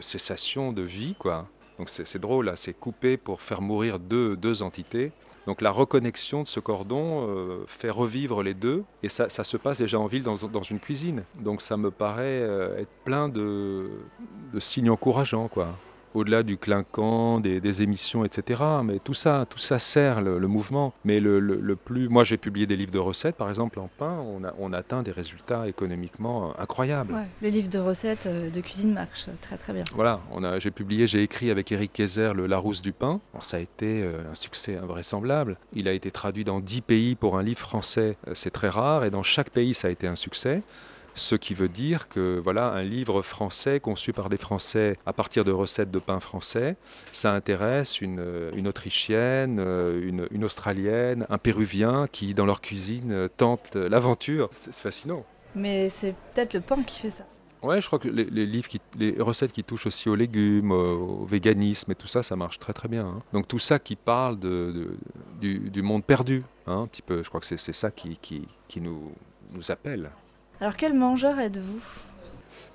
cessation, 0.00 0.72
de 0.72 0.82
vie. 0.82 1.14
Quoi. 1.18 1.46
Donc 1.78 1.90
c'est 1.90 2.18
drôle, 2.18 2.50
c'est 2.56 2.72
coupé 2.72 3.16
pour 3.16 3.42
faire 3.42 3.60
mourir 3.60 3.98
deux 3.98 4.62
entités. 4.62 5.12
Donc 5.46 5.60
la 5.60 5.70
reconnexion 5.70 6.42
de 6.42 6.48
ce 6.48 6.60
cordon 6.60 7.26
euh, 7.28 7.64
fait 7.66 7.90
revivre 7.90 8.42
les 8.42 8.54
deux 8.54 8.84
et 9.02 9.08
ça, 9.08 9.28
se 9.28 9.56
passe 9.56 9.78
déjà 9.78 9.98
en 9.98 10.06
ville 10.06 10.22
dans, 10.22 10.62
une 10.62 10.80
cuisine. 10.80 11.24
Donc 11.36 11.62
ça 11.62 11.76
me 11.76 11.90
paraît 11.90 12.42
euh, 12.42 12.78
être 12.80 12.92
plein 13.04 13.28
de, 13.28 13.88
de 14.52 14.60
signes 14.60 14.90
encourageants. 14.90 15.48
quoi 15.48 15.68
au-delà 16.14 16.42
du 16.42 16.56
clinquant, 16.56 17.40
des, 17.40 17.82
émissions, 17.82 18.24
etc. 18.24 18.62
Mais 18.84 19.00
tout 19.00 19.14
ça, 19.14 19.46
tout 19.50 19.58
ça 19.58 19.78
sert 19.78 20.22
le, 20.22 20.46
mouvement. 20.46 20.94
Mais 21.04 21.18
le, 21.20 21.76
plus, 21.76 22.08
moi 22.08 22.24
j'ai 22.24 22.36
publié 22.36 22.66
des 22.66 22.76
livres 22.76 22.92
de 22.92 22.98
recettes, 22.98 23.36
par 23.36 23.50
exemple 23.50 23.80
en 23.80 23.88
pain, 23.88 24.18
on, 24.26 24.44
a, 24.44 24.54
on 24.58 24.72
atteint 24.72 25.02
des 25.02 25.10
résultats 25.10 25.66
économiquement 25.68 26.58
incroyables. 26.58 27.14
les 27.42 27.50
livres 27.50 27.68
de 27.68 27.78
recettes 27.78 28.26
euh, 28.26 28.50
de 28.50 28.60
cuisine 28.60 28.92
marchent 28.92 29.28
très 29.40 29.56
très 29.56 29.72
bien. 29.72 29.84
Voilà, 29.94 30.20
on 30.30 30.44
a, 30.44 30.58
j'ai 30.60 30.70
publié, 30.70 31.06
j'ai 31.06 31.22
écrit 31.22 31.50
avec 31.50 31.72
Eric 31.72 31.92
Kayser 31.92 32.32
le 32.34 32.46
Larousse 32.46 32.82
du 32.82 32.92
pain. 32.92 33.20
ça 33.40 33.56
a 33.56 33.60
été 33.60 34.02
euh, 34.02 34.30
un 34.30 34.34
succès 34.34 34.76
invraisemblable. 34.76 35.56
Il 35.72 35.88
a 35.88 35.92
été 35.92 36.10
traduit 36.10 36.44
dans 36.44 36.60
10 36.60 36.80
pays 36.82 37.14
pour 37.16 37.36
un 37.36 37.42
livre 37.42 37.58
français, 37.58 38.16
euh, 38.28 38.32
c'est 38.34 38.50
très 38.52 38.68
rare, 38.68 39.04
et 39.04 39.10
dans 39.10 39.24
chaque 39.24 39.50
pays 39.50 39.74
ça 39.74 39.88
a 39.88 39.90
été 39.90 40.06
un 40.06 40.16
succès. 40.16 40.62
Ce 41.14 41.34
qui 41.36 41.54
veut 41.54 41.68
dire 41.68 42.08
que 42.08 42.40
voilà, 42.42 42.70
un 42.70 42.82
livre 42.82 43.22
français 43.22 43.80
conçu 43.80 44.12
par 44.12 44.28
des 44.28 44.36
Français 44.36 44.96
à 45.06 45.12
partir 45.12 45.44
de 45.44 45.52
recettes 45.52 45.90
de 45.90 45.98
pain 45.98 46.20
français, 46.20 46.76
ça 47.12 47.32
intéresse 47.32 48.00
une, 48.00 48.20
Autrichienne, 48.66 49.60
une, 49.60 50.26
une, 50.30 50.44
Australienne, 50.44 51.26
un 51.30 51.38
Péruvien 51.38 52.06
qui, 52.10 52.34
dans 52.34 52.46
leur 52.46 52.60
cuisine, 52.60 53.28
tentent 53.36 53.76
l'aventure. 53.76 54.48
C'est 54.50 54.74
fascinant. 54.74 55.24
Mais 55.54 55.88
c'est 55.88 56.14
peut-être 56.34 56.54
le 56.54 56.60
pain 56.60 56.82
qui 56.82 56.98
fait 56.98 57.10
ça. 57.10 57.24
Ouais, 57.64 57.80
je 57.80 57.86
crois 57.86 57.98
que 57.98 58.08
les, 58.08 58.24
livres, 58.44 58.68
les 58.98 59.14
recettes 59.18 59.52
qui 59.52 59.64
touchent 59.64 59.86
aussi 59.86 60.10
aux 60.10 60.14
légumes, 60.14 60.70
au, 60.70 61.24
véganisme 61.24 61.92
et 61.92 61.94
tout 61.94 62.06
ça, 62.06 62.22
ça 62.22 62.36
marche 62.36 62.58
très 62.58 62.74
très 62.74 62.88
bien. 62.88 63.06
Hein. 63.06 63.22
Donc 63.32 63.48
tout 63.48 63.58
ça 63.58 63.78
qui 63.78 63.96
parle 63.96 64.38
de, 64.38 64.98
du, 65.40 65.80
monde 65.80 66.04
perdu, 66.04 66.42
hein, 66.66 66.82
un 66.82 66.86
petit 66.86 67.00
peu. 67.00 67.22
Je 67.22 67.28
crois 67.28 67.40
que 67.40 67.46
c'est 67.46 67.72
ça 67.72 67.90
qui, 67.90 68.18
qui, 68.18 68.46
qui 68.68 68.82
nous, 68.82 69.12
nous 69.52 69.70
appelle. 69.70 70.10
Alors 70.60 70.76
quel 70.76 70.94
mangeur 70.94 71.38
êtes-vous? 71.38 71.80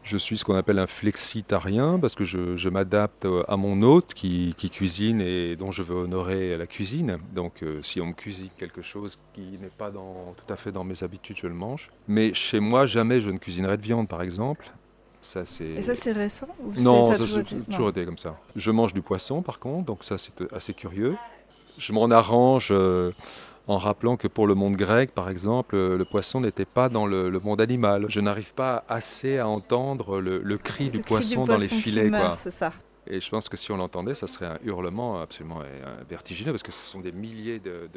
Je 0.04 0.18
suis 0.18 0.38
ce 0.38 0.46
qu'on 0.46 0.56
appelle 0.56 0.80
un 0.80 0.88
flexitarien 0.88 2.00
parce 2.00 2.16
que 2.16 2.24
je, 2.24 2.70
m'adapte 2.70 3.26
euh, 3.26 3.44
à 3.48 3.58
mon 3.58 3.82
hôte 3.84 4.14
qui, 4.14 4.56
cuisine 4.72 5.22
et 5.22 5.56
dont 5.56 5.72
je 5.72 5.84
veux 5.84 5.96
honorer 5.96 6.58
la 6.58 6.66
cuisine. 6.66 7.18
Donc 7.34 7.62
euh, 7.62 7.82
si 7.84 8.02
on 8.02 8.08
me 8.08 8.14
cuisine 8.14 8.50
quelque 8.58 8.82
chose 8.82 9.20
qui 9.34 9.58
n'est 9.62 9.68
pas 9.78 9.92
dans, 9.92 10.34
tout 10.36 10.52
à 10.52 10.56
fait 10.56 10.72
dans 10.72 10.84
mes 10.84 11.04
habitudes, 11.04 11.38
je 11.38 11.48
le 11.48 11.54
mange. 11.54 11.92
Mais 12.08 12.34
chez 12.34 12.60
moi, 12.60 12.86
jamais 12.86 13.22
je 13.22 13.30
ne 13.30 13.38
cuisinerai 13.38 13.78
de 13.78 13.84
viande 13.84 14.08
par 14.08 14.22
exemple. 14.22 14.72
Ça, 15.22 15.46
c'est... 15.46 15.66
Et 15.66 15.82
ça, 15.82 15.96
c'est 15.96 16.14
récent 16.14 16.48
Non, 16.78 17.08
ça, 17.08 17.14
a 17.14 17.18
toujours, 17.18 17.40
été... 17.40 17.58
toujours 17.58 17.90
été 17.90 18.06
comme 18.06 18.18
ça. 18.18 18.38
Je 18.56 18.72
mange 18.72 18.94
du 18.94 19.02
poisson, 19.02 19.42
par 19.42 19.60
contre, 19.60 19.86
donc 19.86 20.06
ça, 20.06 20.18
c'est 20.18 20.32
assez 20.54 20.74
curieux. 20.74 21.18
Je 21.78 21.92
m'en 21.92 22.10
arrange 22.10 22.70
euh, 22.72 23.12
en 23.70 23.78
rappelant 23.78 24.18
que 24.18 24.28
pour 24.28 24.48
le 24.48 24.56
monde 24.56 24.76
grec, 24.76 25.12
par 25.14 25.30
exemple, 25.30 25.78
le 25.78 26.04
poisson 26.04 26.42
n'était 26.42 26.66
pas 26.66 26.90
dans 26.90 27.06
le, 27.06 27.30
monde 27.40 27.62
animal. 27.62 28.08
Je 28.10 28.20
n'arrive 28.20 28.56
pas 28.56 28.84
assez 28.90 29.38
à 29.38 29.48
entendre 29.48 30.20
le, 30.20 30.58
cri, 30.58 30.90
du, 30.90 31.02
poisson 31.02 31.46
dans 31.46 31.58
les 31.58 31.68
filets. 31.68 32.10
Meurt, 32.10 32.42
quoi. 32.42 32.52
Ça. 32.52 32.74
Et 33.06 33.22
je 33.22 33.30
pense 33.30 33.48
que 33.48 33.56
si 33.56 33.72
on 33.72 33.78
l'entendait, 33.78 34.16
ça 34.16 34.26
serait 34.26 34.48
un 34.48 34.58
hurlement 34.64 35.22
absolument 35.22 35.62
vertigineux, 36.10 36.52
parce 36.52 36.64
que 36.64 36.72
ce 36.72 36.84
sont 36.84 37.00
des 37.00 37.12
milliers 37.12 37.60
de, 37.60 37.88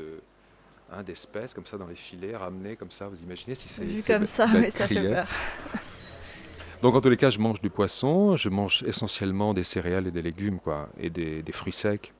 hein, 0.93 1.03
d'espèces 1.03 1.55
comme 1.55 1.65
ça 1.65 1.79
dans 1.79 1.87
les 1.87 1.95
filets, 1.95 2.37
ramenés 2.37 2.77
comme 2.77 2.91
ça. 2.91 3.09
Vous 3.09 3.23
imaginez 3.23 3.55
si 3.55 3.67
c'est... 3.71 3.83
Vu 3.83 4.03
comme 4.03 4.27
ça, 4.27 4.47
mais 4.49 4.69
ça 4.69 4.87
fait 4.87 5.01
peur. 5.01 5.27
Donc 6.83 6.95
en 6.95 7.01
tous 7.01 7.09
les 7.09 7.17
cas, 7.17 7.31
je 7.31 7.39
mange 7.39 7.63
du 7.63 7.71
poisson, 7.71 8.37
je 8.37 8.51
mange 8.51 8.85
essentiellement 8.87 9.55
des 9.55 9.65
céréales 9.65 10.07
et 10.07 10.11
des 10.11 10.23
légumes, 10.23 10.59
quoi, 10.59 10.91
et 10.99 11.09
des, 11.09 11.43
des 11.43 11.53
fruits 11.53 11.73
secs. 11.73 12.13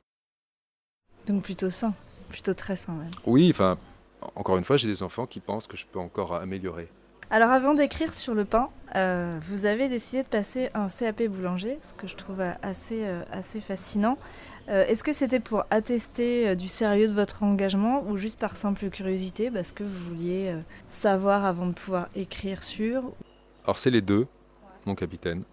Donc 1.27 1.43
plutôt 1.43 1.69
sain 1.69 1.93
plutôt 2.33 2.55
très 2.55 2.75
sain 2.75 2.93
même. 2.93 3.11
Oui, 3.25 3.47
enfin, 3.51 3.77
encore 4.35 4.57
une 4.57 4.63
fois, 4.63 4.75
j'ai 4.75 4.87
des 4.87 5.03
enfants 5.03 5.27
qui 5.27 5.39
pensent 5.39 5.67
que 5.67 5.77
je 5.77 5.85
peux 5.85 5.99
encore 5.99 6.33
améliorer. 6.33 6.89
Alors 7.29 7.51
avant 7.51 7.73
d'écrire 7.73 8.13
sur 8.13 8.33
le 8.33 8.43
pain, 8.43 8.69
euh, 8.95 9.31
vous 9.41 9.65
avez 9.65 9.87
décidé 9.87 10.23
de 10.23 10.27
passer 10.27 10.69
un 10.73 10.87
CAP 10.87 11.23
boulanger, 11.23 11.79
ce 11.81 11.93
que 11.93 12.05
je 12.05 12.15
trouve 12.15 12.41
assez, 12.61 13.05
euh, 13.05 13.23
assez 13.31 13.61
fascinant. 13.61 14.17
Euh, 14.69 14.85
est-ce 14.87 15.03
que 15.03 15.13
c'était 15.13 15.39
pour 15.39 15.63
attester 15.69 16.55
du 16.55 16.67
sérieux 16.67 17.07
de 17.07 17.13
votre 17.13 17.43
engagement 17.43 18.03
ou 18.07 18.17
juste 18.17 18.37
par 18.37 18.57
simple 18.57 18.89
curiosité, 18.89 19.49
parce 19.49 19.71
que 19.71 19.83
vous 19.83 20.09
vouliez 20.09 20.55
savoir 20.87 21.45
avant 21.45 21.67
de 21.67 21.73
pouvoir 21.73 22.07
écrire 22.15 22.63
sur 22.63 23.03
Alors 23.63 23.77
c'est 23.77 23.91
les 23.91 24.01
deux, 24.01 24.27
mon 24.85 24.95
capitaine. 24.95 25.43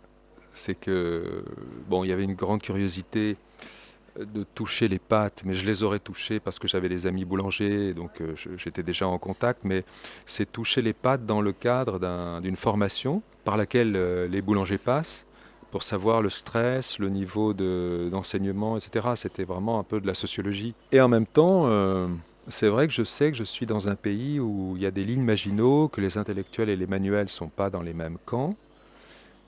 C'est 0.53 0.75
que, 0.75 1.45
bon, 1.88 2.05
il 2.05 2.09
y 2.09 2.12
avait 2.12 2.25
une 2.25 2.35
grande 2.35 2.61
curiosité 2.61 3.37
de 4.18 4.44
toucher 4.55 4.88
les 4.88 4.99
pâtes, 4.99 5.42
mais 5.44 5.55
je 5.55 5.66
les 5.66 5.83
aurais 5.83 5.99
touchées 5.99 6.40
parce 6.40 6.59
que 6.59 6.68
j'avais 6.68 6.88
des 6.88 7.07
amis 7.07 7.25
boulangers, 7.25 7.94
donc 7.94 8.20
euh, 8.20 8.35
j'étais 8.57 8.83
déjà 8.83 9.07
en 9.07 9.18
contact, 9.18 9.61
mais 9.64 9.85
c'est 10.27 10.51
toucher 10.51 10.83
les 10.83 10.92
pâtes 10.92 11.27
dans 11.27 11.40
le 11.40 11.53
cadre 11.53 11.99
d'une 12.40 12.57
formation 12.57 13.23
par 13.44 13.57
laquelle 13.57 13.94
euh, 13.96 14.29
les 14.29 14.42
boulangers 14.42 14.79
passent 14.79 15.27
pour 15.70 15.83
savoir 15.85 16.20
le 16.20 16.31
stress, 16.31 16.99
le 16.99 17.09
niveau 17.09 17.55
d'enseignement, 17.55 18.77
etc. 18.77 19.11
C'était 19.14 19.44
vraiment 19.44 19.79
un 19.79 19.85
peu 19.85 20.01
de 20.01 20.07
la 20.07 20.14
sociologie. 20.14 20.75
Et 20.90 21.01
en 21.01 21.07
même 21.07 21.27
temps, 21.27 21.66
euh, 21.66 22.09
c'est 22.49 22.66
vrai 22.66 22.88
que 22.88 22.92
je 22.92 23.05
sais 23.05 23.31
que 23.31 23.37
je 23.37 23.44
suis 23.44 23.66
dans 23.66 23.88
un 23.88 23.94
pays 23.94 24.40
où 24.40 24.73
il 24.77 24.83
y 24.83 24.87
a 24.87 24.90
des 24.90 25.05
lignes 25.05 25.23
maginaux, 25.23 25.87
que 25.87 26.01
les 26.01 26.18
intellectuels 26.18 26.70
et 26.70 26.77
les 26.77 26.88
manuels 26.88 27.25
ne 27.25 27.29
sont 27.29 27.49
pas 27.49 27.70
dans 27.70 27.83
les 27.83 27.92
mêmes 27.92 28.18
camps 28.25 28.57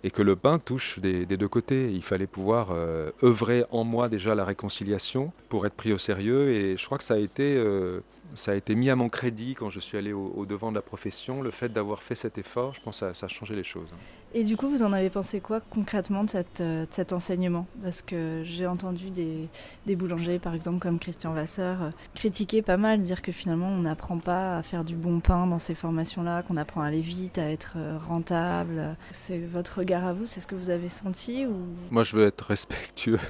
et 0.04 0.10
que 0.10 0.22
le 0.22 0.36
pain 0.36 0.58
touche 0.58 0.98
des, 0.98 1.24
deux 1.24 1.48
côtés. 1.48 1.90
Il 1.92 2.02
fallait 2.02 2.26
pouvoir 2.26 2.70
euh, 2.72 3.10
œuvrer 3.22 3.64
en 3.70 3.84
moi 3.84 4.08
déjà 4.08 4.34
la 4.34 4.44
réconciliation 4.44 5.32
pour 5.48 5.66
être 5.66 5.74
pris 5.74 5.92
au 5.92 5.98
sérieux 5.98 6.50
et 6.50 6.76
je 6.76 6.84
crois 6.84 6.98
que 6.98 7.04
ça 7.04 7.14
a 7.14 7.18
été, 7.18 7.56
euh, 7.56 8.00
ça 8.34 8.52
a 8.52 8.54
été 8.54 8.74
mis 8.74 8.90
à 8.90 8.96
mon 8.96 9.08
crédit 9.08 9.54
quand 9.54 9.70
je 9.70 9.80
suis 9.80 9.98
allé 9.98 10.12
au, 10.12 10.44
devant 10.46 10.70
de 10.70 10.76
la 10.76 10.82
profession. 10.82 11.42
Le 11.42 11.50
fait 11.50 11.72
d'avoir 11.72 12.02
fait 12.02 12.14
cet 12.14 12.38
effort, 12.38 12.74
je 12.74 12.80
pense 12.80 13.00
que 13.00 13.12
ça, 13.12 13.26
a 13.26 13.28
changé 13.28 13.54
les 13.54 13.64
choses. 13.64 13.92
Et 14.34 14.44
du 14.44 14.56
coup, 14.56 14.68
vous 14.68 14.82
en 14.82 14.92
avez 14.92 15.10
pensé 15.10 15.40
quoi 15.40 15.60
concrètement 15.60 16.24
de, 16.24 16.30
euh, 16.60 16.86
cet 16.90 17.12
enseignement? 17.12 17.66
Parce 17.82 18.00
que 18.00 18.42
j'ai 18.44 18.66
entendu 18.66 19.10
des, 19.10 19.48
boulangers, 19.94 20.38
par 20.38 20.54
exemple 20.54 20.78
comme 20.78 20.98
Christian 20.98 21.34
Vasseur, 21.34 21.92
critiquer 22.14 22.62
pas 22.62 22.78
mal, 22.78 23.02
dire 23.02 23.20
que 23.20 23.30
finalement 23.30 23.68
on 23.68 23.80
n'apprend 23.82 24.18
pas 24.18 24.56
à 24.56 24.62
faire 24.62 24.84
du 24.84 24.96
bon 24.96 25.20
pain 25.20 25.46
dans 25.46 25.58
ces 25.58 25.74
formations-là, 25.74 26.42
qu'on 26.42 26.56
apprend 26.56 26.80
à 26.80 26.86
aller 26.86 27.02
vite, 27.02 27.36
à 27.36 27.50
être 27.50 27.76
rentable. 28.08 28.96
C'est 29.10 29.38
votre 29.38 29.80
regard 29.80 30.06
à 30.06 30.14
vous, 30.14 30.24
c'est 30.24 30.40
ce 30.40 30.46
que 30.46 30.54
vous 30.54 30.70
avez 30.70 30.88
senti. 30.88 31.44
Moi, 31.90 32.04
je 32.04 32.16
veux 32.16 32.26
être 32.26 32.46
respectueux 32.46 33.20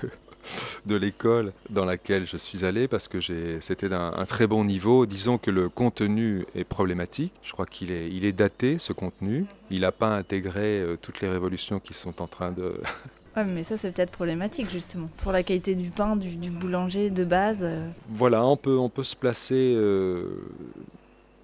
de 0.86 0.96
l'école 0.96 1.52
dans 1.70 1.84
laquelle 1.84 2.26
je 2.26 2.36
suis 2.36 2.64
allé 2.64 2.88
parce 2.88 3.08
que 3.08 3.20
c'était 3.60 3.88
d'un 3.88 4.12
très 4.26 4.46
bon 4.46 4.64
niveau. 4.64 5.06
Disons 5.06 5.38
que 5.38 5.50
le 5.50 5.68
contenu 5.68 6.44
est 6.54 6.64
problématique. 6.64 7.32
Je 7.42 7.52
crois 7.52 7.66
qu'il 7.66 7.90
est, 7.90 8.10
il 8.10 8.24
est 8.24 8.32
daté, 8.32 8.78
ce 8.78 8.92
contenu. 8.92 9.46
Il 9.70 9.80
n'a 9.80 9.92
pas 9.92 10.14
intégré 10.14 10.80
euh, 10.80 10.96
toutes 11.00 11.20
les 11.20 11.28
révolutions 11.28 11.80
qui 11.80 11.94
sont 11.94 12.20
en 12.22 12.26
train 12.26 12.52
de... 12.52 12.74
Ouais, 13.34 13.44
mais 13.44 13.64
ça, 13.64 13.78
c'est 13.78 13.92
peut-être 13.92 14.10
problématique, 14.10 14.70
justement. 14.70 15.08
Pour 15.18 15.32
la 15.32 15.42
qualité 15.42 15.74
du 15.74 15.88
pain, 15.88 16.16
du, 16.16 16.50
boulanger 16.50 17.08
de 17.08 17.24
base. 17.24 17.60
Euh. 17.62 17.88
Voilà, 18.10 18.44
on 18.44 18.58
peut, 18.58 18.76
on 18.76 18.90
peut 18.90 19.04
se 19.04 19.16
placer 19.16 19.72
euh, 19.74 20.26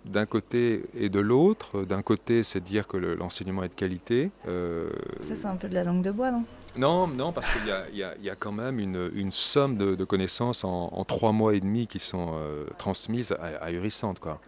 d'un 0.09 0.27
côté 0.27 0.85
et 0.95 1.09
de 1.09 1.21
l'autre. 1.21 1.85
D'un 1.85 2.03
côté, 2.03 2.43
c'est 2.43 2.61
dire 2.61 2.87
que 2.87 2.97
l'enseignement 2.97 3.63
est 3.63 3.69
de 3.69 3.75
qualité. 3.75 4.31
Euh, 4.47 4.91
ça, 5.21 5.37
c'est 5.37 5.47
un 5.47 5.57
peu 5.57 5.69
de 5.69 5.75
la 5.75 5.85
langue 5.85 6.03
de 6.03 6.11
bois, 6.11 6.31
non 6.31 6.45
Non, 6.77 7.07
non, 7.07 7.33
parce 7.33 7.49
qu'il 7.53 7.99
y, 7.99 8.25
y, 8.25 8.31
a 8.31 8.35
quand 8.35 8.53
même 8.53 8.79
une, 8.79 9.31
somme 9.31 9.77
de, 9.77 10.05
connaissances 10.05 10.65
en, 10.65 11.05
trois 11.05 11.33
mois 11.33 11.55
et 11.55 11.61
demi 11.61 11.87
qui 11.87 11.99
sont 11.99 12.33
euh, 12.35 12.65
transmises 12.79 13.37
ahurissantes. 13.61 14.19
Quoi. 14.19 14.41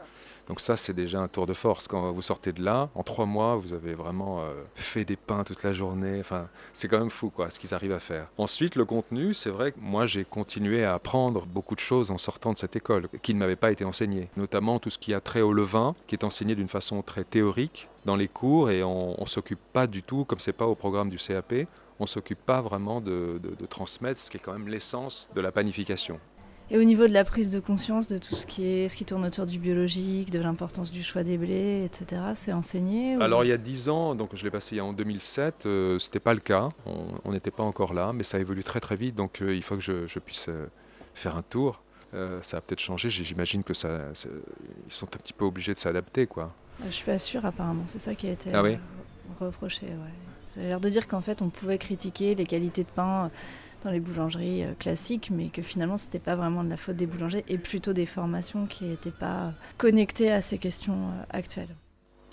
Donc 0.51 0.61
ça, 0.61 0.77
c'est 0.77 0.93
déjà 0.93 1.21
un 1.21 1.29
tour 1.29 1.47
de 1.47 1.53
force. 1.53 1.87
Quand 1.87 2.11
vous 2.11 2.23
sortez 2.23 2.51
de 2.51 2.61
là, 2.61 2.91
en 2.97 3.05
trois 3.05 3.25
mois, 3.25 3.55
vous 3.55 3.73
avez 3.73 3.95
vraiment 3.95 4.41
euh, 4.41 4.65
fait 4.75 5.05
des 5.05 5.15
pains 5.15 5.45
toute 5.45 5.63
la 5.63 5.73
journée. 5.73 6.19
Enfin, 6.19 6.49
c'est 6.73 6.89
quand 6.89 6.99
même 6.99 7.09
fou, 7.09 7.31
quoi, 7.31 7.51
ce 7.51 7.61
qu'ils 7.61 7.73
arrivent 7.73 7.93
à 7.93 8.01
faire. 8.01 8.27
Ensuite, 8.37 8.75
le 8.75 8.85
contenu, 8.85 9.33
c'est 9.33 9.51
vrai 9.51 9.71
que 9.71 9.79
moi, 9.81 10.09
j'ai 10.09 10.25
continué 10.25 10.83
à 10.83 10.95
apprendre 10.95 11.47
beaucoup 11.47 11.77
de 11.77 11.81
choses 11.81 12.11
en 12.11 12.19
sortant 12.19 12.53
de 12.53 12.59
cette 12.59 12.75
école, 12.75 13.07
qui 13.23 13.33
ne 13.33 13.39
m'avaient 13.39 13.55
pas 13.55 13.71
été 13.71 13.85
enseignées. 13.85 14.29
Notamment 14.37 14.81
tout 14.81 14.91
ce 14.91 14.99
qui 14.99 15.15
a 15.15 15.21
trait 15.21 15.41
au 15.41 15.53
levain, 15.53 15.95
qui 16.09 16.17
est 16.17 16.25
enseigné 16.25 16.57
d'une 16.57 16.67
façon 16.67 17.01
très 17.03 17.23
théorique 17.23 17.89
dans 18.05 18.17
les 18.17 18.27
cours, 18.27 18.71
et 18.71 18.83
on, 18.83 19.17
ne 19.21 19.27
s'occupe 19.27 19.61
pas 19.73 19.87
du 19.87 20.03
tout, 20.03 20.25
comme 20.25 20.41
c'est 20.41 20.53
pas 20.53 20.67
au 20.67 20.75
programme 20.75 21.11
du 21.11 21.19
CAP, 21.19 21.55
on 22.01 22.09
s'occupe 22.09 22.45
pas 22.45 22.61
vraiment 22.61 23.01
de 23.01 23.41
transmettre 23.69 24.19
ce 24.19 24.31
qui 24.31 24.39
est 24.39 24.41
quand 24.41 24.55
même 24.55 24.67
l'essence 24.67 25.31
de 25.33 25.41
la 25.41 25.53
panification. 25.53 26.19
Et 26.73 26.79
au 26.79 26.85
niveau 26.85 27.09
de 27.09 27.13
la 27.13 27.25
prise 27.25 27.51
de 27.51 27.59
conscience 27.59 28.07
de 28.07 28.19
tout 28.19 28.37
ce 28.37 28.47
qui, 28.47 28.65
est, 28.65 28.89
ce 28.89 28.95
qui 28.95 29.05
tourne 29.05 29.25
autour 29.25 29.45
du 29.45 29.59
biologique, 29.59 30.31
de 30.31 30.39
l'importance 30.39 30.93
du 30.93 31.03
choix 31.03 31.25
des 31.25 31.37
blés, 31.37 31.85
etc., 31.85 32.23
c'est 32.35 32.53
enseigné 32.53 33.17
Alors 33.21 33.45
il 33.45 33.49
y 33.49 33.53
a 33.53 33.57
10 33.57 33.89
ans, 33.89 34.15
donc 34.15 34.31
je 34.35 34.45
l'ai 34.45 34.53
passé 34.53 34.81
en 34.81 34.93
2007, 34.93 35.67
euh, 35.67 35.99
ce 35.99 36.07
n'était 36.07 36.21
pas 36.21 36.33
le 36.33 36.39
cas, 36.39 36.69
on 37.25 37.33
n'était 37.33 37.51
pas 37.51 37.65
encore 37.65 37.93
là, 37.93 38.13
mais 38.13 38.23
ça 38.23 38.39
évolue 38.39 38.63
très 38.63 38.79
très 38.79 38.95
vite, 38.95 39.17
donc 39.17 39.43
euh, 39.43 39.53
il 39.53 39.65
faut 39.65 39.77
que 39.77 39.83
je, 39.83 40.19
puisse 40.21 40.49
euh, 40.49 40.67
faire 41.13 41.37
un 41.37 41.43
tour. 41.43 41.83
ça 42.41 42.59
a 42.59 42.61
peut-être 42.61 42.81
changé, 42.81 43.11
j'imagine 43.11 43.65
que 43.65 43.75
ça, 43.75 44.03
ils 44.87 44.93
sont 44.93 45.07
un 45.07 45.19
petit 45.19 45.33
peu 45.33 45.47
obligés 45.47 45.75
de 45.75 45.79
s'adapter. 45.79 46.29
quoi. 46.29 46.55
Je 46.87 46.91
suis 46.91 47.05
pas 47.05 47.19
sûre 47.19 47.45
apparemment, 47.45 47.85
c'est 47.89 47.99
ça 47.99 48.15
qui 48.15 48.29
a 48.29 48.33
été 48.33 48.51
ah 48.55 48.63
reproché. 49.39 49.87
Ouais. 49.87 50.55
Ça 50.55 50.61
a 50.61 50.65
l'air 50.65 50.81
de 50.81 50.89
dire 50.89 51.07
qu'en 51.07 51.21
fait 51.21 51.43
on 51.43 51.49
pouvait 51.49 51.79
critiquer 51.79 52.35
les 52.35 52.45
qualités 52.45 52.83
de 52.83 52.89
pain 52.89 53.31
dans 53.85 53.91
les 53.91 54.01
boulangeries 54.01 54.65
euh, 54.65 54.73
classiques, 54.79 55.31
mais 55.31 55.49
que 55.49 55.63
finalement 55.63 55.97
c'était 55.97 56.19
pas 56.19 56.37
vraiment 56.37 56.65
de 56.65 56.71
la 56.71 56.77
faute 56.77 56.97
des 56.97 57.07
boulangers 57.07 57.45
et 57.49 57.59
plutôt 57.59 57.93
des 57.93 58.07
formations 58.07 58.67
qui 58.67 58.85
n'étaient 58.85 59.11
pas 59.11 59.53
connectées 59.79 60.31
à 60.31 60.41
ces 60.41 60.59
questions 60.59 60.95
euh, 60.95 61.23
actuelles. 61.31 61.75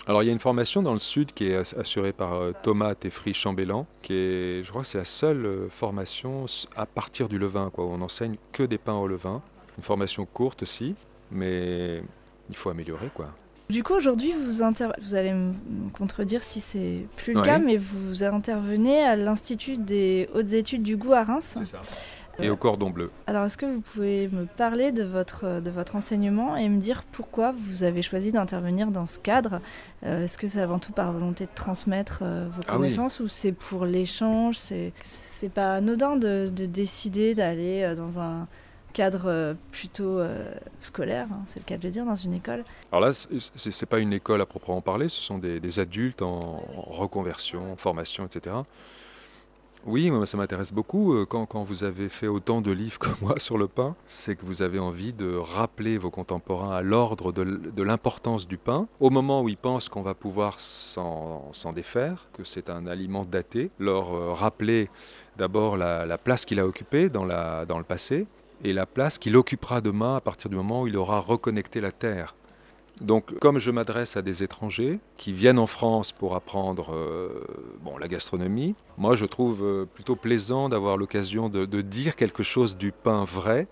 Alors 0.06 0.22
il 0.22 0.26
y 0.26 0.30
a 0.30 0.32
une 0.32 0.38
formation 0.38 0.82
dans 0.82 0.94
le 0.94 0.98
sud 0.98 1.32
qui 1.32 1.48
est 1.48 1.76
assurée 1.76 2.12
par 2.12 2.34
euh, 2.34 2.52
Thomas 2.62 2.94
Teffry 2.94 3.34
Chambellan, 3.34 3.86
qui 4.02 4.14
est, 4.14 4.62
je 4.62 4.70
crois 4.70 4.84
c'est 4.84 4.98
la 4.98 5.04
seule 5.04 5.68
formation 5.70 6.46
à 6.76 6.86
partir 6.86 7.28
du 7.28 7.38
levain, 7.38 7.70
on 7.76 8.00
enseigne 8.00 8.36
que 8.52 8.62
des 8.62 8.78
pains 8.78 8.96
au 8.96 9.06
levain. 9.06 9.42
Une 9.76 9.84
formation 9.84 10.26
courte 10.26 10.64
aussi, 10.64 10.96
mais 11.30 12.02
il 12.48 12.56
faut 12.56 12.70
améliorer 12.70 13.10
quoi. 13.14 13.28
Du 13.70 13.82
coup, 13.82 13.94
aujourd'hui, 13.94 14.32
vous, 14.32 14.50
vous 14.50 15.14
allez 15.14 15.32
me 15.32 15.52
contredire 15.92 16.42
si 16.42 16.60
c'est 16.60 17.06
plus 17.16 17.34
le 17.34 17.42
cas, 17.42 17.58
mais 17.58 17.76
vous 17.76 18.24
intervenez 18.24 19.02
à 19.02 19.14
l'Institut 19.14 19.76
des 19.76 20.28
hautes 20.34 20.54
études 20.54 20.82
du 20.82 20.96
goût 20.96 21.12
à 21.12 21.24
Reims. 21.24 21.56
C'est 21.58 21.66
ça. 21.66 21.80
Et 22.40 22.50
au 22.50 22.56
cordon 22.56 22.90
bleu. 22.90 23.10
Alors, 23.26 23.44
est-ce 23.44 23.58
que 23.58 23.66
vous 23.66 23.80
pouvez 23.80 24.28
me 24.28 24.46
parler 24.46 24.92
de 24.92 25.02
votre, 25.02 25.60
de 25.60 25.70
votre 25.70 25.96
enseignement 25.96 26.56
et 26.56 26.68
me 26.68 26.78
dire 26.78 27.02
pourquoi 27.10 27.52
vous 27.52 27.82
avez 27.82 28.00
choisi 28.00 28.30
d'intervenir 28.30 28.92
dans 28.92 29.06
ce 29.06 29.18
cadre? 29.18 29.60
Euh, 30.06 30.24
Est-ce 30.24 30.38
que 30.38 30.46
c'est 30.46 30.60
avant 30.60 30.78
tout 30.78 30.92
par 30.92 31.12
volonté 31.12 31.46
de 31.46 31.50
transmettre 31.54 32.20
euh, 32.22 32.46
vos 32.50 32.62
ah 32.68 32.72
connaissances 32.72 33.18
ou 33.18 33.26
c'est 33.26 33.50
pour 33.52 33.86
l'échange? 33.86 34.56
C'est 35.00 35.52
pas 35.52 35.74
anodin 35.74 36.16
de, 36.16 36.48
de 36.48 36.64
décider 36.64 37.34
d'aller 37.34 37.82
euh, 37.82 37.96
dans 37.96 38.20
un 38.20 38.46
cadre 38.98 39.26
euh, 39.26 39.54
plutôt 39.70 40.18
euh, 40.18 40.50
scolaire, 40.80 41.28
hein, 41.30 41.42
c'est 41.46 41.60
le 41.60 41.64
cas 41.64 41.76
de 41.76 41.84
le 41.84 41.90
dire, 41.90 42.04
dans 42.04 42.16
une 42.16 42.34
école 42.34 42.64
Alors 42.90 43.00
là, 43.00 43.12
ce 43.12 43.28
n'est 43.68 43.86
pas 43.88 44.00
une 44.00 44.12
école 44.12 44.40
à 44.40 44.46
proprement 44.46 44.80
parler, 44.80 45.08
ce 45.08 45.20
sont 45.22 45.38
des, 45.38 45.78
adultes 45.78 46.20
en, 46.20 46.60
reconversion, 46.74 47.74
en 47.74 47.76
formation, 47.76 48.26
etc. 48.26 48.56
Oui, 49.86 50.10
ça 50.24 50.36
m'intéresse 50.36 50.72
beaucoup. 50.72 51.14
Euh, 51.14 51.26
quand, 51.26 51.62
vous 51.62 51.84
avez 51.84 52.08
fait 52.08 52.26
autant 52.26 52.60
de 52.60 52.72
livres 52.72 52.98
que 53.04 53.08
moi 53.22 53.38
sur 53.38 53.56
le 53.56 53.68
pain, 53.68 53.94
c'est 54.08 54.34
que 54.34 54.44
vous 54.44 54.62
avez 54.62 54.80
envie 54.80 55.12
de 55.12 55.32
rappeler 55.32 55.96
vos 55.96 56.10
contemporains 56.10 56.74
à 56.74 56.82
l'ordre 56.82 57.30
de, 57.30 57.82
l'importance 57.84 58.48
du 58.48 58.58
pain, 58.58 58.88
au 58.98 59.10
moment 59.10 59.42
où 59.42 59.48
ils 59.48 59.56
pensent 59.56 59.88
qu'on 59.88 60.02
va 60.02 60.14
pouvoir 60.14 60.58
s'en 60.58 61.72
défaire, 61.72 62.26
que 62.36 62.42
c'est 62.42 62.68
un 62.68 62.88
aliment 62.88 63.24
daté, 63.24 63.70
leur 63.78 64.36
rappeler 64.36 64.90
d'abord 65.36 65.76
la, 65.76 66.04
la, 66.04 66.18
place 66.18 66.44
qu'il 66.44 66.58
a 66.58 66.66
occupée 66.66 67.08
dans 67.08 67.24
le 67.24 67.84
passé, 67.84 68.26
et 68.64 68.72
la 68.72 68.86
place 68.86 69.18
qu'il 69.18 69.36
occupera 69.36 69.80
demain 69.80 70.16
à 70.16 70.20
partir 70.20 70.50
du 70.50 70.56
moment 70.56 70.82
où 70.82 70.86
il 70.86 70.96
aura 70.96 71.20
reconnecté 71.20 71.80
la 71.80 71.92
Terre. 71.92 72.34
Donc, 73.00 73.38
comme 73.38 73.58
je 73.58 73.70
m'adresse 73.70 74.16
à 74.16 74.22
des 74.22 74.42
étrangers 74.42 74.98
qui 75.16 75.32
viennent 75.32 75.58
en 75.60 75.68
France 75.68 76.10
pour 76.10 76.34
apprendre 76.34 76.92
euh, 76.92 77.44
bon, 77.82 77.96
la 77.96 78.08
gastronomie, 78.08 78.74
moi 78.96 79.14
je 79.14 79.24
trouve 79.24 79.62
euh, 79.62 79.84
plutôt 79.84 80.16
plaisant 80.16 80.68
d'avoir 80.68 80.96
l'occasion 80.96 81.48
de, 81.48 81.64
dire 81.80 82.16
quelque 82.16 82.42
chose 82.42 82.76
du 82.76 82.90
pain 82.90 83.24
vrai. 83.24 83.68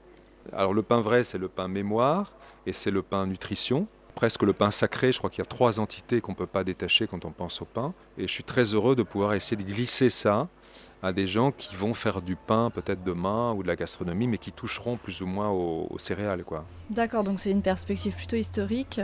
Alors, 0.52 0.74
le 0.74 0.82
pain 0.82 1.00
vrai, 1.00 1.24
c'est 1.24 1.38
le 1.38 1.48
pain 1.48 1.66
mémoire 1.66 2.32
et 2.66 2.72
c'est 2.72 2.92
le 2.92 3.02
pain 3.02 3.26
nutrition. 3.26 3.88
Presque 4.14 4.44
le 4.44 4.52
pain 4.52 4.70
sacré, 4.70 5.12
je 5.12 5.18
crois 5.18 5.28
qu'il 5.28 5.40
y 5.40 5.42
a 5.42 5.46
trois 5.46 5.80
entités 5.80 6.20
qu'on 6.20 6.32
ne 6.32 6.36
peut 6.36 6.46
pas 6.46 6.62
détacher 6.62 7.08
quand 7.08 7.24
on 7.24 7.32
pense 7.32 7.60
au 7.60 7.64
pain. 7.64 7.92
Et 8.16 8.28
je 8.28 8.32
suis 8.32 8.44
très 8.44 8.74
heureux 8.74 8.94
de 8.94 9.02
pouvoir 9.02 9.34
essayer 9.34 9.56
de 9.56 9.68
glisser 9.68 10.08
ça 10.08 10.48
à 11.02 11.12
des 11.12 11.26
gens 11.26 11.52
qui 11.52 11.76
vont 11.76 11.94
faire 11.94 12.22
du 12.22 12.36
pain 12.36 12.70
peut-être 12.70 13.02
demain 13.04 13.52
ou 13.52 13.62
de 13.62 13.68
la 13.68 13.76
gastronomie, 13.76 14.26
mais 14.26 14.38
qui 14.38 14.52
toucheront 14.52 14.96
plus 14.96 15.20
ou 15.20 15.26
moins 15.26 15.50
aux, 15.50 15.98
céréales. 15.98 16.44
quoi. 16.44 16.64
D'accord, 16.90 17.24
donc 17.24 17.40
c'est 17.40 17.50
une 17.50 17.62
perspective 17.62 18.14
plutôt 18.14 18.36
historique. 18.36 19.00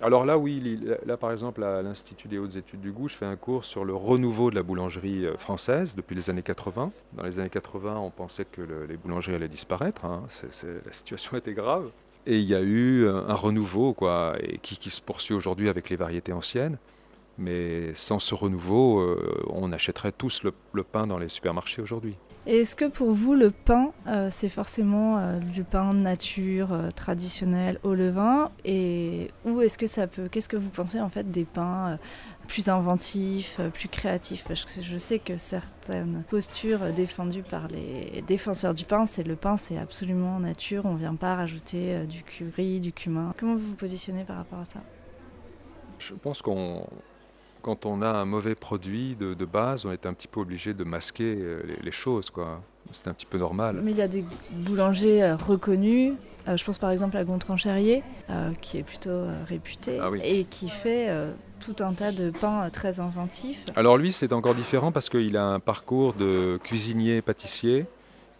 Alors 0.00 0.24
là, 0.24 0.36
oui, 0.36 0.80
là 1.06 1.16
par 1.16 1.30
exemple 1.30 1.62
à 1.62 1.80
l'Institut 1.80 2.26
des 2.26 2.38
hautes 2.38 2.56
études 2.56 2.80
du 2.80 2.90
goût, 2.90 3.08
je 3.08 3.14
fais 3.14 3.24
un 3.24 3.36
cours 3.36 3.64
sur 3.64 3.84
le 3.84 3.94
renouveau 3.94 4.50
de 4.50 4.56
la 4.56 4.64
boulangerie 4.64 5.26
euh, 5.26 5.36
française 5.36 5.94
depuis 5.94 6.16
les 6.16 6.28
années 6.28 6.42
80. 6.42 6.90
Dans 7.12 7.22
les 7.22 7.38
années 7.38 7.48
80, 7.48 7.98
on 7.98 8.10
pensait 8.10 8.44
que 8.44 8.62
les 8.88 8.96
boulangeries 8.96 9.36
allaient 9.36 9.46
disparaître, 9.46 10.04
hein. 10.04 10.24
la 10.42 10.92
situation 10.92 11.36
était 11.36 11.54
grave. 11.54 11.90
Et 12.26 12.38
il 12.38 12.48
y 12.48 12.54
a 12.54 12.62
eu 12.62 13.08
un 13.08 13.34
renouveau 13.34 13.94
quoi, 13.94 14.34
et 14.40 14.58
qui, 14.58 14.76
qui 14.76 14.90
se 14.90 15.00
poursuit 15.00 15.34
aujourd'hui 15.34 15.68
avec 15.68 15.88
les 15.88 15.96
variétés 15.96 16.32
anciennes. 16.32 16.78
Mais 17.38 17.94
sans 17.94 18.18
ce 18.18 18.34
renouveau, 18.34 19.00
euh, 19.00 19.42
on 19.48 19.72
achèterait 19.72 20.12
tous 20.12 20.42
le, 20.42 20.52
pain 20.82 21.06
dans 21.06 21.18
les 21.18 21.28
supermarchés 21.28 21.80
aujourd'hui. 21.80 22.16
Est-ce 22.44 22.74
que 22.74 22.86
pour 22.86 23.12
vous, 23.12 23.34
le 23.34 23.50
pain, 23.50 23.92
euh, 24.08 24.28
c'est 24.28 24.48
forcément 24.48 25.18
euh, 25.18 25.38
du 25.38 25.62
pain 25.62 25.92
nature, 25.92 26.76
traditionnel, 26.94 27.78
au 27.84 27.94
levain? 27.94 28.50
Et 28.64 29.30
ou 29.44 29.60
est-ce 29.60 29.78
que 29.78 29.86
ça 29.86 30.08
peut. 30.08 30.28
Qu'est-ce 30.28 30.48
que 30.48 30.56
vous 30.56 30.70
pensez 30.70 31.00
en 31.00 31.08
fait 31.08 31.30
des 31.30 31.44
pains 31.44 31.98
plus 32.48 32.68
inventifs, 32.68 33.60
plus 33.72 33.88
créatifs? 33.88 34.44
Parce 34.46 34.64
que 34.64 34.82
je 34.82 34.98
sais 34.98 35.20
que 35.20 35.38
certaines 35.38 36.24
postures 36.28 36.92
défendues 36.92 37.44
par 37.44 37.68
les 37.68 38.22
défenseurs 38.26 38.74
du 38.74 38.84
pain, 38.84 39.06
c'est 39.06 39.22
le 39.22 39.36
pain, 39.36 39.56
c'est 39.56 39.78
absolument 39.78 40.40
nature, 40.40 40.84
on 40.84 40.94
ne 40.94 40.98
vient 40.98 41.14
pas 41.14 41.36
rajouter 41.36 42.06
du 42.06 42.24
curry, 42.24 42.80
du 42.80 42.92
cumin. 42.92 43.34
Comment 43.38 43.54
vous 43.54 43.68
vous 43.68 43.76
positionnez 43.76 44.24
par 44.24 44.36
rapport 44.36 44.58
à 44.58 44.64
ça? 44.64 44.80
Je 46.00 46.14
pense 46.14 46.42
qu'on 46.42 46.84
quand 47.62 47.86
on 47.86 48.02
a 48.02 48.08
un 48.08 48.24
mauvais 48.24 48.54
produit 48.54 49.16
de, 49.16 49.44
base, 49.44 49.86
on 49.86 49.92
est 49.92 50.04
un 50.06 50.12
petit 50.12 50.28
peu 50.28 50.40
obligé 50.40 50.74
de 50.74 50.84
masquer 50.84 51.36
euh, 51.38 51.62
les, 51.82 51.90
choses. 51.90 52.30
quoi. 52.30 52.60
C'est 52.90 53.08
un 53.08 53.14
petit 53.14 53.26
peu 53.26 53.38
normal. 53.38 53.80
Mais 53.82 53.92
il 53.92 53.96
y 53.96 54.02
a 54.02 54.08
des 54.08 54.24
boulangers 54.50 55.22
euh, 55.22 55.36
reconnus. 55.36 56.14
Euh, 56.48 56.56
je 56.56 56.64
pense 56.64 56.78
par 56.78 56.90
exemple 56.90 57.16
à 57.16 57.24
Gontran 57.24 57.56
Cherrier, 57.56 58.02
qui 58.60 58.78
est 58.78 58.82
plutôt 58.82 59.26
réputé 59.46 60.00
ah 60.02 60.10
et 60.24 60.44
qui 60.44 60.68
fait 60.68 61.08
tout 61.60 61.76
un 61.84 61.92
tas 61.92 62.10
de 62.10 62.30
pains 62.30 62.68
très 62.70 62.98
inventifs. 62.98 63.64
Alors 63.76 63.96
lui, 63.96 64.10
c'est 64.10 64.32
encore 64.32 64.56
différent 64.56 64.90
parce 64.90 65.08
qu'il 65.08 65.36
a 65.36 65.44
un 65.44 65.60
parcours 65.60 66.14
de 66.14 66.58
cuisinier-pâtissier 66.64 67.86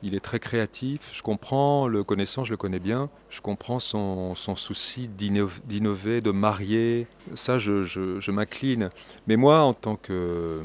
il 0.03 0.15
est 0.15 0.21
très 0.21 0.38
créatif. 0.38 1.11
Je 1.12 1.23
comprends, 1.23 1.87
le 1.87 2.05
connaissant, 2.05 2.45
je 2.45 2.51
le 2.51 2.57
connais 2.57 2.81
bien. 2.81 3.09
Je 3.31 3.41
comprends 3.41 3.79
son, 3.79 4.35
souci 4.35 5.09
d'innover, 5.09 6.21
de 6.21 6.31
marier. 6.31 7.07
Ça, 7.35 7.59
je, 7.59 8.31
m'incline. 8.31 8.91
Mais 9.27 9.37
moi, 9.37 9.61
en 9.62 9.75
tant 9.75 9.97
que 9.97 10.61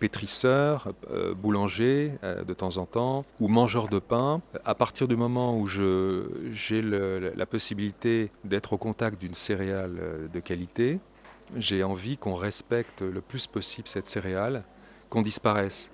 pétrisseur, 0.00 0.92
euh, 1.12 1.32
boulanger 1.32 2.12
euh, 2.24 2.42
de 2.42 2.54
temps 2.54 2.76
en 2.76 2.86
temps, 2.86 3.24
ou 3.38 3.46
mangeur 3.46 3.86
de 3.86 4.00
pain, 4.00 4.40
à 4.64 4.74
partir 4.74 5.06
du 5.06 5.14
moment 5.14 5.56
où 5.56 5.68
j'ai 5.68 6.82
la 6.82 7.46
possibilité 7.46 8.32
d'être 8.42 8.72
au 8.72 8.78
contact 8.78 9.20
d'une 9.20 9.36
céréale 9.36 9.96
euh, 10.00 10.26
de 10.26 10.40
qualité, 10.40 10.98
j'ai 11.56 11.84
envie 11.84 12.16
qu'on 12.16 12.34
respecte 12.34 13.02
le 13.02 13.20
plus 13.20 13.46
possible 13.46 13.86
cette 13.86 14.08
céréale, 14.08 14.64
qu'on 15.08 15.22
disparaisse. 15.22 15.92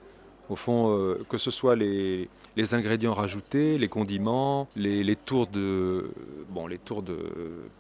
Au 0.51 0.57
fond, 0.57 0.97
euh, 0.97 1.25
que 1.29 1.37
ce 1.37 1.51
soit 1.51 1.77
les, 1.77 2.29
ingrédients 2.73 3.15
rajoutés, 3.15 3.79
les 3.79 3.89
condiments, 3.89 4.69
les, 4.77 5.17
tours 5.17 5.47
de 5.47 6.11
bon, 6.49 6.67
les 6.67 6.79
tours 6.79 7.03
de 7.03 7.19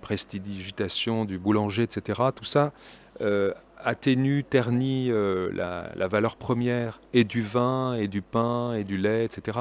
prestidigitation 0.02 1.24
du 1.24 1.38
boulanger, 1.38 1.82
etc. 1.82 2.20
Tout 2.34 2.44
ça 2.44 2.72
euh, 3.20 3.52
atténue, 3.78 4.44
ternit 4.44 5.10
euh, 5.10 5.50
la, 5.52 6.08
valeur 6.08 6.36
première 6.36 7.00
et 7.14 7.24
du 7.24 7.42
vin, 7.42 7.94
et 7.94 8.06
du 8.06 8.22
pain, 8.22 8.74
et 8.74 8.84
du 8.84 8.98
lait, 8.98 9.24
etc. 9.24 9.58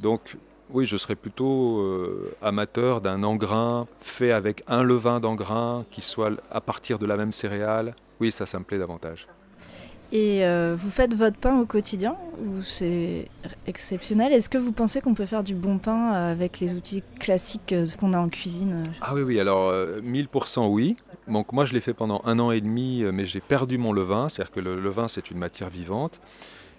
Donc 0.00 0.36
oui, 0.70 0.86
je 0.86 0.96
serais 0.96 1.16
plutôt 1.16 1.84
amateur 2.40 3.00
d'un 3.00 3.22
engrain 3.22 3.86
fait 4.00 4.32
avec 4.32 4.62
un 4.66 4.82
levain 4.82 5.20
d'engrain 5.20 5.84
qui 5.90 6.00
soit 6.00 6.32
à 6.50 6.60
partir 6.60 6.98
de 6.98 7.06
la 7.06 7.16
même 7.16 7.32
céréale. 7.32 7.94
Oui, 8.20 8.32
ça, 8.32 8.46
ça 8.46 8.58
me 8.58 8.64
plaît 8.64 8.78
davantage. 8.78 9.26
Et 10.14 10.44
euh, 10.44 10.76
vous 10.78 10.90
faites 10.90 11.12
votre 11.12 11.36
pain 11.36 11.58
au 11.58 11.66
quotidien 11.66 12.14
ou 12.40 12.62
c'est 12.62 13.26
exceptionnel? 13.66 14.32
Est-ce 14.32 14.48
que 14.48 14.58
vous 14.58 14.70
pensez 14.70 15.00
qu'on 15.00 15.12
peut 15.12 15.26
faire 15.26 15.42
du 15.42 15.56
bon 15.56 15.78
pain 15.78 16.12
avec 16.12 16.60
les 16.60 16.76
outils 16.76 17.02
classiques 17.18 17.72
euh, 17.72 17.88
qu'on 17.98 18.12
a 18.12 18.20
en 18.20 18.28
cuisine? 18.28 18.84
Ah 19.00 19.12
oui, 19.12 19.22
oui, 19.22 19.40
alors 19.40 19.72
1000% 19.72 20.60
euh, 20.60 20.68
oui. 20.68 20.94
Donc 21.26 21.52
moi 21.52 21.64
je 21.64 21.72
l'ai 21.72 21.80
fait 21.80 21.94
pendant 21.94 22.22
un 22.26 22.38
an 22.38 22.52
et 22.52 22.60
demi, 22.60 23.02
mais 23.12 23.26
j'ai 23.26 23.40
perdu 23.40 23.76
mon 23.76 23.92
levain, 23.92 24.28
c'est-à-dire 24.28 24.52
que 24.52 24.60
le 24.60 24.80
levain 24.80 25.08
c'est 25.08 25.32
une 25.32 25.38
matière 25.38 25.68
vivante. 25.68 26.20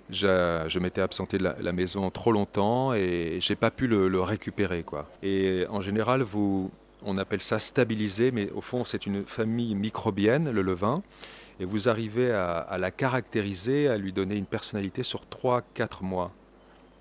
Je, 0.09 0.79
m'étais 0.79 1.01
absenté 1.01 1.37
de 1.37 1.43
la, 1.43 1.71
maison 1.73 2.09
trop 2.11 2.31
longtemps 2.31 2.93
et 2.93 3.39
j'ai 3.41 3.55
pas 3.55 3.71
pu 3.71 3.87
le, 3.87 4.07
le 4.07 4.21
récupérer. 4.21 4.83
Quoi. 4.83 5.09
Et 5.23 5.65
en 5.69 5.81
général, 5.81 6.21
vous, 6.21 6.69
on 7.03 7.17
appelle 7.17 7.41
ça 7.41 7.59
stabiliser, 7.59 8.31
mais 8.31 8.49
au 8.51 8.61
fond 8.61 8.85
c'est 8.85 9.05
une 9.05 9.25
famille 9.25 9.75
microbienne, 9.75 10.51
le 10.51 10.61
levain 10.61 11.03
et 11.59 11.65
vous 11.65 11.89
arrivez 11.89 12.31
à, 12.31 12.77
la 12.77 12.91
caractériser, 12.91 13.87
à 13.87 13.97
lui 13.97 14.11
donner 14.11 14.35
une 14.35 14.45
personnalité 14.45 15.03
sur 15.03 15.21
3-4 15.21 16.03
mois. 16.03 16.31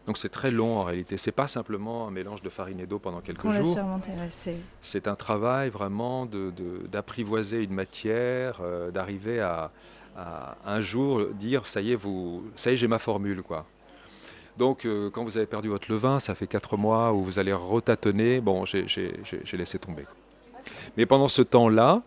Donc 0.07 0.19
c'est 0.19 0.29
très 0.29 0.51
long 0.51 0.79
en 0.79 0.85
réalité. 0.85 1.17
C'est 1.17 1.33
pas 1.33 1.49
simplement 1.49 2.07
un 2.07 2.11
mélange 2.11 2.43
de 2.43 2.51
farine 2.51 2.79
et 2.79 2.87
d'eau 2.87 2.99
pendant 2.99 3.21
quelques 3.21 3.49
jours. 3.49 3.79
c'est 4.81 5.09
un 5.09 5.15
travail 5.15 5.71
vraiment 5.71 6.27
d'apprivoiser 6.91 7.63
une 7.63 7.73
matière, 7.73 8.59
euh, 8.63 8.91
d'arriver 8.91 9.41
à, 9.41 9.71
un 10.65 10.81
jour 10.81 11.27
dire 11.27 11.67
ça 11.67 11.81
y 11.81 11.91
est, 11.91 11.97
vous, 11.97 12.45
ça 12.55 12.71
y 12.71 12.75
est, 12.75 12.77
j'ai 12.77 12.87
ma 12.87 13.01
formule 13.01 13.43
quoi. 13.43 13.67
Donc 14.57 14.85
euh, 14.85 15.11
quand 15.11 15.25
vous 15.25 15.37
avez 15.37 15.47
perdu 15.47 15.69
votre 15.69 15.91
levain, 15.91 16.21
ça 16.21 16.37
fait 16.37 16.47
4 16.47 16.77
mois 16.77 17.13
où 17.13 17.25
vous 17.25 17.41
allez 17.41 17.53
retâtonner. 17.53 18.41
Bon, 18.41 18.65
j'ai 18.65 18.87
laissé 19.55 19.79
tomber. 19.79 20.05
Mais 20.97 21.07
pendant 21.07 21.29
ce 21.29 21.43
temps-là, 21.43 22.03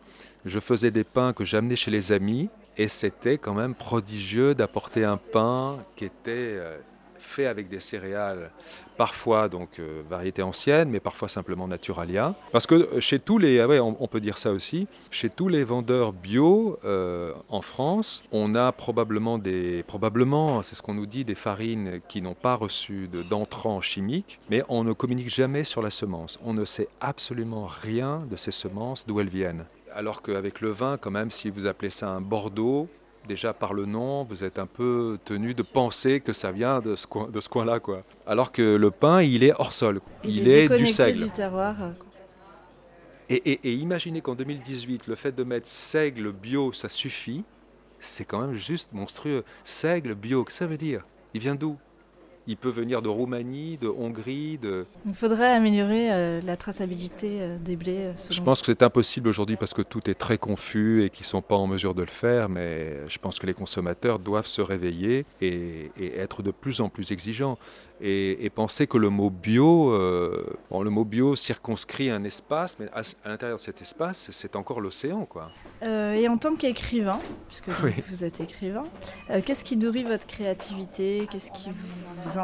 je 0.47 0.59
faisais 0.59 0.91
des 0.91 1.03
pains 1.03 1.33
que 1.33 1.45
j'amenais 1.45 1.75
chez 1.75 1.91
les 1.91 2.11
amis 2.11 2.49
et 2.77 2.87
c'était 2.87 3.37
quand 3.37 3.53
même 3.53 3.73
prodigieux 3.73 4.55
d'apporter 4.55 5.03
un 5.03 5.17
pain 5.17 5.77
qui 5.95 6.05
était 6.05 6.29
euh, 6.29 6.77
fait 7.17 7.47
avec 7.47 7.67
des 7.67 7.79
céréales, 7.79 8.51
parfois 8.97 9.49
donc 9.49 9.79
euh, 9.79 10.03
variété 10.07 10.43
ancienne, 10.43 10.89
mais 10.89 10.99
parfois 10.99 11.27
simplement 11.27 11.67
naturalia. 11.67 12.35
Parce 12.51 12.67
que 12.67 12.75
euh, 12.75 13.01
chez 13.01 13.19
tous 13.19 13.39
les, 13.39 13.59
ah 13.59 13.67
on, 13.83 14.07
peut 14.07 14.19
dire 14.19 14.37
ça 14.37 14.51
aussi, 14.51 14.87
chez 15.09 15.29
tous 15.29 15.47
les 15.47 15.63
vendeurs 15.63 16.13
bio 16.13 16.77
en 17.49 17.61
France, 17.61 18.23
on 18.31 18.53
a 18.53 18.71
probablement 18.71 19.39
des, 19.39 19.83
probablement, 19.83 20.61
c'est 20.61 20.75
ce 20.75 20.83
qu'on 20.83 20.93
nous 20.93 21.07
dit, 21.07 21.25
des 21.25 21.35
farines 21.35 21.99
qui 22.07 22.21
n'ont 22.21 22.35
pas 22.35 22.53
reçu 22.53 23.09
d'entrants 23.29 23.81
chimiques, 23.81 24.39
mais 24.51 24.61
on 24.69 24.83
ne 24.83 24.93
communique 24.93 25.29
jamais 25.29 25.63
sur 25.63 25.81
la 25.81 25.89
semence. 25.89 26.37
On 26.43 26.53
ne 26.53 26.63
sait 26.63 26.89
absolument 27.01 27.65
rien 27.65 28.21
de 28.29 28.37
ces 28.37 28.51
semences, 28.51 29.05
d'où 29.07 29.19
elles 29.19 29.29
viennent 29.29 29.65
alors 29.97 30.21
qu'avec 30.21 30.61
le 30.61 30.69
vin, 30.69 30.97
quand 30.97 31.09
même, 31.09 31.31
si 31.31 31.49
vous 31.49 31.65
appelez 31.65 31.89
ça 31.89 32.07
un 32.09 32.21
Bordeaux, 32.21 32.87
déjà 33.27 33.51
par 33.51 33.73
le 33.73 33.87
nom, 33.87 34.25
vous 34.25 34.43
êtes 34.43 34.59
un 34.59 34.67
peu 34.67 35.17
tenu 35.25 35.55
de 35.55 35.63
penser 35.63 36.19
que 36.19 36.33
ça 36.33 36.51
vient 36.51 36.81
de 36.81 36.95
ce, 36.95 37.07
coin, 37.07 37.27
de 37.27 37.41
ce 37.41 37.49
coin-là. 37.49 37.79
Quoi. 37.79 38.03
Alors 38.27 38.51
que 38.51 38.75
le 38.75 38.91
pain, 38.91 39.23
il 39.23 39.43
est 39.43 39.53
hors 39.57 39.73
sol. 39.73 39.99
Il, 40.23 40.47
est, 40.47 40.69
du 40.69 40.85
seigle. 40.85 41.23
Du 41.23 41.31
terroir. 41.31 41.75
Et, 43.27 43.73
imaginez 43.73 44.21
qu'en 44.21 44.35
2018, 44.35 45.07
le 45.07 45.15
fait 45.15 45.35
de 45.35 45.43
mettre 45.43 45.67
seigle 45.67 46.31
bio, 46.31 46.71
ça 46.73 46.89
suffit. 46.89 47.43
C'est 47.99 48.23
quand 48.23 48.39
même 48.39 48.53
juste 48.53 48.93
monstrueux. 48.93 49.43
Seigle 49.63 50.13
bio, 50.13 50.43
que 50.43 50.53
ça 50.53 50.67
veut 50.67 50.77
dire? 50.77 51.07
Il 51.33 51.41
vient 51.41 51.55
d'où? 51.55 51.75
Il 52.47 52.55
peut 52.55 52.69
venir 52.69 53.01
de 53.01 53.09
Roumanie, 53.09 53.77
de 53.77 53.89
Hongrie. 53.89 54.57
De... 54.57 54.85
Il 55.05 55.13
faudrait 55.13 55.53
améliorer 55.53 56.11
euh, 56.11 56.41
la 56.41 56.55
traçabilité 56.55 57.39
euh, 57.41 57.57
des 57.57 57.75
blés. 57.75 57.97
Euh, 57.97 58.13
je 58.31 58.41
pense 58.41 58.61
que 58.61 58.67
c'est 58.67 58.83
impossible 58.83 59.27
aujourd'hui 59.27 59.57
parce 59.57 59.73
que 59.73 59.81
tout 59.81 60.09
est 60.09 60.15
très 60.15 60.37
confus 60.37 61.03
et 61.03 61.09
qu'ils 61.09 61.25
ne 61.25 61.27
sont 61.27 61.41
pas 61.41 61.55
en 61.55 61.67
mesure 61.67 61.93
de 61.93 62.01
le 62.01 62.07
faire, 62.07 62.47
mais 62.47 63.07
je 63.09 63.17
pense 63.19 63.37
que 63.37 63.45
les 63.45 63.53
consommateurs 63.53 64.19
doivent 64.19 64.47
se 64.47 64.61
réveiller 64.61 65.25
et, 65.41 65.91
être 66.17 66.41
de 66.41 66.51
plus 66.51 66.79
en 66.79 66.89
plus 66.89 67.11
exigeants. 67.11 67.57
Et, 67.99 68.49
penser 68.55 68.87
que 68.87 68.97
le 68.97 69.09
mot 69.09 69.29
bio, 69.29 69.91
bon, 70.71 70.81
le 70.81 70.89
mot 70.89 71.05
bio 71.05 71.35
circonscrit 71.35 72.09
un 72.09 72.23
espace, 72.23 72.77
mais 72.79 72.87
à, 72.93 73.01
l'intérieur 73.29 73.57
de 73.57 73.61
cet 73.61 73.81
espace, 73.81 74.29
c'est 74.31 74.55
encore 74.55 74.81
l'océan. 74.81 75.25
quoi. 75.25 75.51
et 75.81 76.27
en 76.27 76.37
tant 76.37 76.55
qu'écrivain, 76.55 77.19
puisque 77.47 77.69
vous 78.09 78.23
êtes 78.23 78.39
écrivain, 78.39 78.85
qu'est-ce 79.45 79.63
qui 79.63 79.77
nourrit 79.77 80.05
votre 80.05 80.25
créativité? 80.25 81.27
Qu'est-ce 81.29 81.51
qui 81.51 81.69
vous 81.69 82.36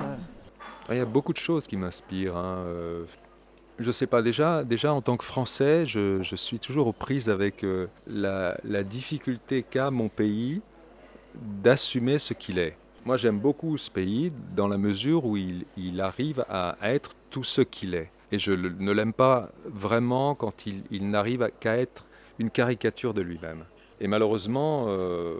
ah, 0.00 0.94
Il 0.94 0.96
y 0.96 1.00
a 1.00 1.04
beaucoup 1.04 1.32
de 1.32 1.38
choses 1.38 1.66
qui 1.66 1.76
m'inspirent. 1.76 2.36
Hein, 2.36 2.64
euh. 2.66 3.04
Je 3.78 3.86
ne 3.86 3.92
sais 3.92 4.08
pas, 4.08 4.22
déjà, 4.22 4.64
déjà 4.64 4.92
en 4.92 5.00
tant 5.00 5.16
que 5.16 5.24
Français, 5.24 5.86
je, 5.86 6.34
suis 6.34 6.58
toujours 6.58 6.88
aux 6.88 6.92
prises 6.92 7.30
avec 7.30 7.62
euh, 7.62 7.86
la, 8.08 8.82
difficulté 8.82 9.62
qu'a 9.62 9.90
mon 9.92 10.08
pays 10.08 10.60
d'assumer 11.34 12.18
ce 12.18 12.34
qu'il 12.34 12.58
est. 12.58 12.76
Moi 13.04 13.16
j'aime 13.16 13.38
beaucoup 13.38 13.78
ce 13.78 13.90
pays 13.90 14.32
dans 14.56 14.66
la 14.66 14.78
mesure 14.78 15.24
où 15.24 15.36
il, 15.36 16.00
arrive 16.00 16.44
à, 16.48 16.76
être 16.82 17.12
tout 17.30 17.44
ce 17.44 17.60
qu'il 17.60 17.94
est. 17.94 18.10
Et 18.32 18.38
je 18.40 18.50
ne 18.50 18.90
l'aime 18.90 19.12
pas 19.12 19.50
vraiment 19.64 20.34
quand 20.34 20.66
il, 20.66 21.08
n'arrive 21.08 21.48
qu'à 21.60 21.76
être 21.76 22.04
une 22.40 22.50
caricature 22.50 23.14
de 23.14 23.22
lui-même. 23.22 23.64
Et 24.00 24.06
malheureusement, 24.06 24.86
euh, 24.88 25.34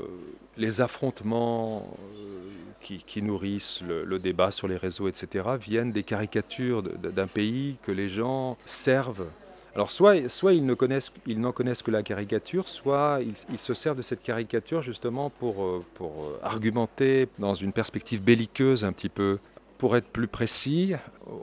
les 0.56 0.80
affrontements 0.80 1.96
euh, 2.18 2.98
qui, 3.06 3.22
nourrissent 3.22 3.82
le, 3.82 4.18
débat 4.18 4.50
sur 4.50 4.66
les 4.66 4.76
réseaux, 4.76 5.08
etc., 5.08 5.44
viennent 5.60 5.92
des 5.92 6.02
caricatures 6.02 6.82
d'un 6.82 7.26
pays 7.26 7.76
que 7.82 7.92
les 7.92 8.08
gens 8.08 8.56
servent. 8.66 9.26
Alors 9.74 9.92
soit, 9.92 10.16
ils, 10.16 10.64
n'en 10.64 10.74
connaissent 10.74 11.82
que 11.82 11.90
la 11.90 12.02
caricature, 12.02 12.66
soit 12.68 13.20
ils, 13.52 13.58
se 13.58 13.74
servent 13.74 13.98
de 13.98 14.02
cette 14.02 14.22
caricature 14.22 14.82
justement 14.82 15.30
pour, 15.30 15.62
euh, 15.62 15.84
pour 15.94 16.32
argumenter 16.42 17.28
dans 17.38 17.54
une 17.54 17.72
perspective 17.72 18.22
belliqueuse 18.22 18.84
un 18.84 18.92
petit 18.92 19.10
peu. 19.10 19.38
Pour 19.76 19.96
être 19.96 20.08
plus 20.08 20.26
précis, 20.26 20.94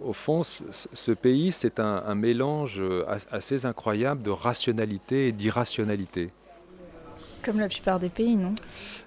au 0.04 0.12
fond, 0.12 0.43
ce 0.43 1.12
pays, 1.13 1.54
c'est 1.54 1.80
un 1.80 2.15
mélange 2.15 2.82
assez 3.32 3.65
incroyable 3.65 4.23
de 4.23 4.30
rationalité 4.30 5.30
et 5.30 5.32
d'irrationalité. 5.32 6.32
Comme 7.45 7.60
la 7.60 7.67
plupart 7.67 7.99
des 7.99 8.10
pays, 8.10 8.36
non? 8.36 8.55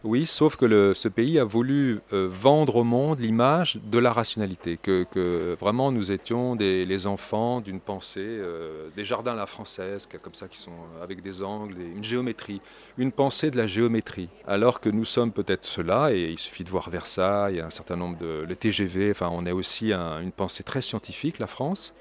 Oui, 0.05 0.25
sauf 0.25 0.55
que 0.55 0.95
ce 0.95 1.09
pays 1.09 1.41
a 1.41 1.45
voulu 1.45 1.99
euh, 2.13 2.29
vendre 2.31 2.77
au 2.77 2.85
monde 2.85 3.19
l'image 3.19 3.81
de 3.83 3.99
la 3.99 4.13
rationalité, 4.13 4.79
que, 4.81 5.57
vraiment 5.59 5.91
nous 5.91 6.13
étions 6.13 6.55
les 6.55 7.07
enfants 7.09 7.61
d'une 7.61 7.81
pensée, 7.81 8.21
euh, 8.25 8.91
des 8.95 9.03
jardins 9.03 9.33
à 9.33 9.35
la 9.35 9.47
française, 9.47 10.07
comme 10.23 10.35
ça, 10.35 10.47
qui 10.47 10.57
sont 10.57 10.71
avec 11.03 11.21
des 11.21 11.43
angles, 11.43 11.75
une 11.97 12.05
géométrie, 12.05 12.61
une 12.97 13.11
pensée 13.11 13.51
de 13.51 13.57
la 13.57 13.67
géométrie. 13.67 14.29
Alors 14.47 14.79
que 14.79 14.89
nous 14.89 15.05
sommes 15.05 15.33
peut-être 15.33 15.65
cela, 15.65 16.13
et 16.13 16.31
il 16.31 16.39
suffit 16.39 16.63
de 16.63 16.71
voir 16.71 16.91
Versailles, 16.91 17.61
un 17.61 17.71
certain 17.71 17.97
nombre 17.97 18.19
de... 18.19 18.45
le 18.49 18.55
TGV, 18.55 19.11
enfin 19.11 19.31
on 19.33 19.47
est 19.47 19.53
aussi 19.53 19.93
une 19.93 20.31
pensée 20.31 20.63
très 20.63 20.81
scientifique, 20.81 21.41
la 21.41 21.49
France. 21.49 21.93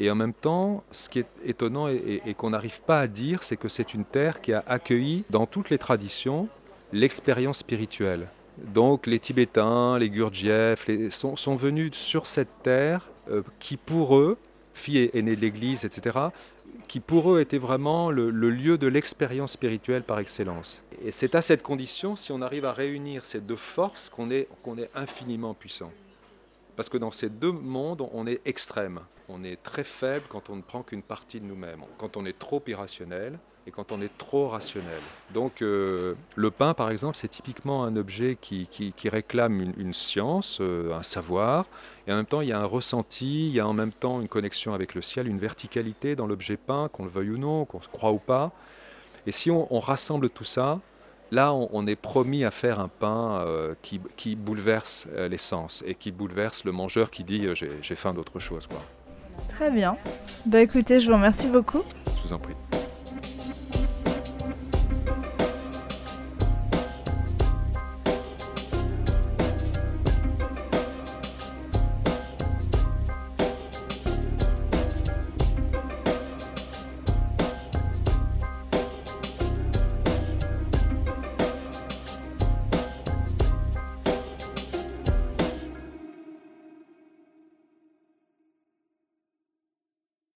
Et 0.00 0.10
en 0.10 0.14
même 0.14 0.32
temps, 0.32 0.82
ce 0.90 1.08
qui 1.08 1.20
est 1.20 1.28
étonnant 1.44 1.88
et, 1.88 2.34
qu'on 2.36 2.50
n'arrive 2.50 2.82
pas 2.82 3.00
à 3.00 3.06
dire, 3.06 3.44
c'est 3.44 3.56
que 3.56 3.68
c'est 3.68 3.94
une 3.94 4.04
terre 4.04 4.40
qui 4.40 4.52
a 4.52 4.64
accueilli 4.66 5.24
dans 5.30 5.46
toutes 5.46 5.70
les 5.70 5.78
traditions 5.78 6.48
l'expérience 6.92 7.58
spirituelle. 7.58 8.28
Donc 8.58 9.06
les 9.06 9.18
Tibétains, 9.18 9.98
les 9.98 10.10
Gurdjieffs 10.10 10.88
sont, 11.10 11.56
venus 11.56 11.94
sur 11.94 12.26
cette 12.26 12.62
terre 12.62 13.10
euh, 13.30 13.42
qui 13.58 13.76
pour 13.76 14.16
eux, 14.16 14.36
fille 14.74 15.10
aînée 15.12 15.36
de 15.36 15.40
l'Église, 15.40 15.84
etc., 15.84 16.18
qui 16.86 17.00
pour 17.00 17.32
eux 17.32 17.40
était 17.40 17.58
vraiment 17.58 18.10
le, 18.10 18.30
lieu 18.30 18.78
de 18.78 18.86
l'expérience 18.86 19.52
spirituelle 19.52 20.02
par 20.02 20.18
excellence. 20.18 20.80
Et 21.04 21.12
c'est 21.12 21.34
à 21.34 21.42
cette 21.42 21.62
condition, 21.62 22.14
si 22.14 22.30
on 22.30 22.42
arrive 22.42 22.64
à 22.64 22.72
réunir 22.72 23.24
ces 23.24 23.40
deux 23.40 23.56
forces, 23.56 24.08
qu'on 24.08 24.30
est, 24.30 24.48
qu'on 24.62 24.78
est 24.78 24.90
infiniment 24.94 25.54
puissant. 25.54 25.90
Parce 26.76 26.88
que 26.88 26.98
dans 26.98 27.10
ces 27.10 27.30
deux 27.30 27.52
mondes, 27.52 28.06
on 28.12 28.26
est 28.26 28.40
extrême. 28.44 29.00
On 29.28 29.42
est 29.44 29.62
très 29.62 29.84
faible 29.84 30.26
quand 30.28 30.50
on 30.50 30.56
ne 30.56 30.62
prend 30.62 30.82
qu'une 30.82 31.02
partie 31.02 31.40
de 31.40 31.46
nous-mêmes. 31.46 31.80
Quand 31.98 32.16
on 32.16 32.26
est 32.26 32.38
trop 32.38 32.62
irrationnel 32.66 33.38
et 33.66 33.70
quand 33.70 33.92
on 33.92 34.02
est 34.02 34.18
trop 34.18 34.48
rationnel. 34.48 35.00
Donc 35.32 35.62
euh, 35.62 36.14
le 36.36 36.50
pain, 36.50 36.74
par 36.74 36.90
exemple, 36.90 37.16
c'est 37.16 37.28
typiquement 37.28 37.84
un 37.84 37.96
objet 37.96 38.36
qui, 38.38 38.68
réclame 39.06 39.72
une, 39.78 39.94
science, 39.94 40.58
euh, 40.60 40.92
un 40.92 41.02
savoir, 41.02 41.64
et 42.06 42.12
en 42.12 42.16
même 42.16 42.26
temps 42.26 42.42
il 42.42 42.48
y 42.48 42.52
a 42.52 42.60
un 42.60 42.66
ressenti, 42.66 43.46
il 43.48 43.54
y 43.54 43.60
a 43.60 43.66
en 43.66 43.72
même 43.72 43.92
temps 43.92 44.20
une 44.20 44.28
connexion 44.28 44.74
avec 44.74 44.94
le 44.94 45.00
ciel, 45.00 45.26
une 45.28 45.38
verticalité 45.38 46.14
dans 46.14 46.26
l'objet 46.26 46.58
peint, 46.58 46.88
qu'on 46.88 47.04
le 47.04 47.10
veuille 47.10 47.30
ou 47.30 47.38
non, 47.38 47.64
qu'on 47.64 47.78
croit 47.78 48.12
ou 48.12 48.18
pas. 48.18 48.52
Et 49.26 49.32
si 49.32 49.50
on 49.50 49.80
rassemble 49.80 50.28
tout 50.28 50.44
ça, 50.44 50.80
Là, 51.34 51.52
on, 51.52 51.86
est 51.88 51.96
promis 51.96 52.44
à 52.44 52.52
faire 52.52 52.78
un 52.78 52.86
pain 52.86 53.42
euh, 53.44 53.74
qui, 53.82 54.36
bouleverse 54.36 55.08
euh, 55.14 55.26
l'essence 55.26 55.82
et 55.84 55.96
qui 55.96 56.12
bouleverse 56.12 56.64
le 56.64 56.70
mangeur 56.70 57.10
qui 57.10 57.24
dit 57.24 57.48
j'ai 57.54 57.94
faim 57.96 58.14
d'autre 58.14 58.38
chose. 58.38 58.68
Très 59.48 59.70
bien. 59.70 59.96
Bah 60.46 60.60
écoutez, 60.60 61.00
je 61.00 61.06
vous 61.08 61.16
remercie 61.16 61.46
beaucoup. 61.46 61.82
Je 62.18 62.22
vous 62.28 62.32
en 62.32 62.38
prie. 62.38 62.54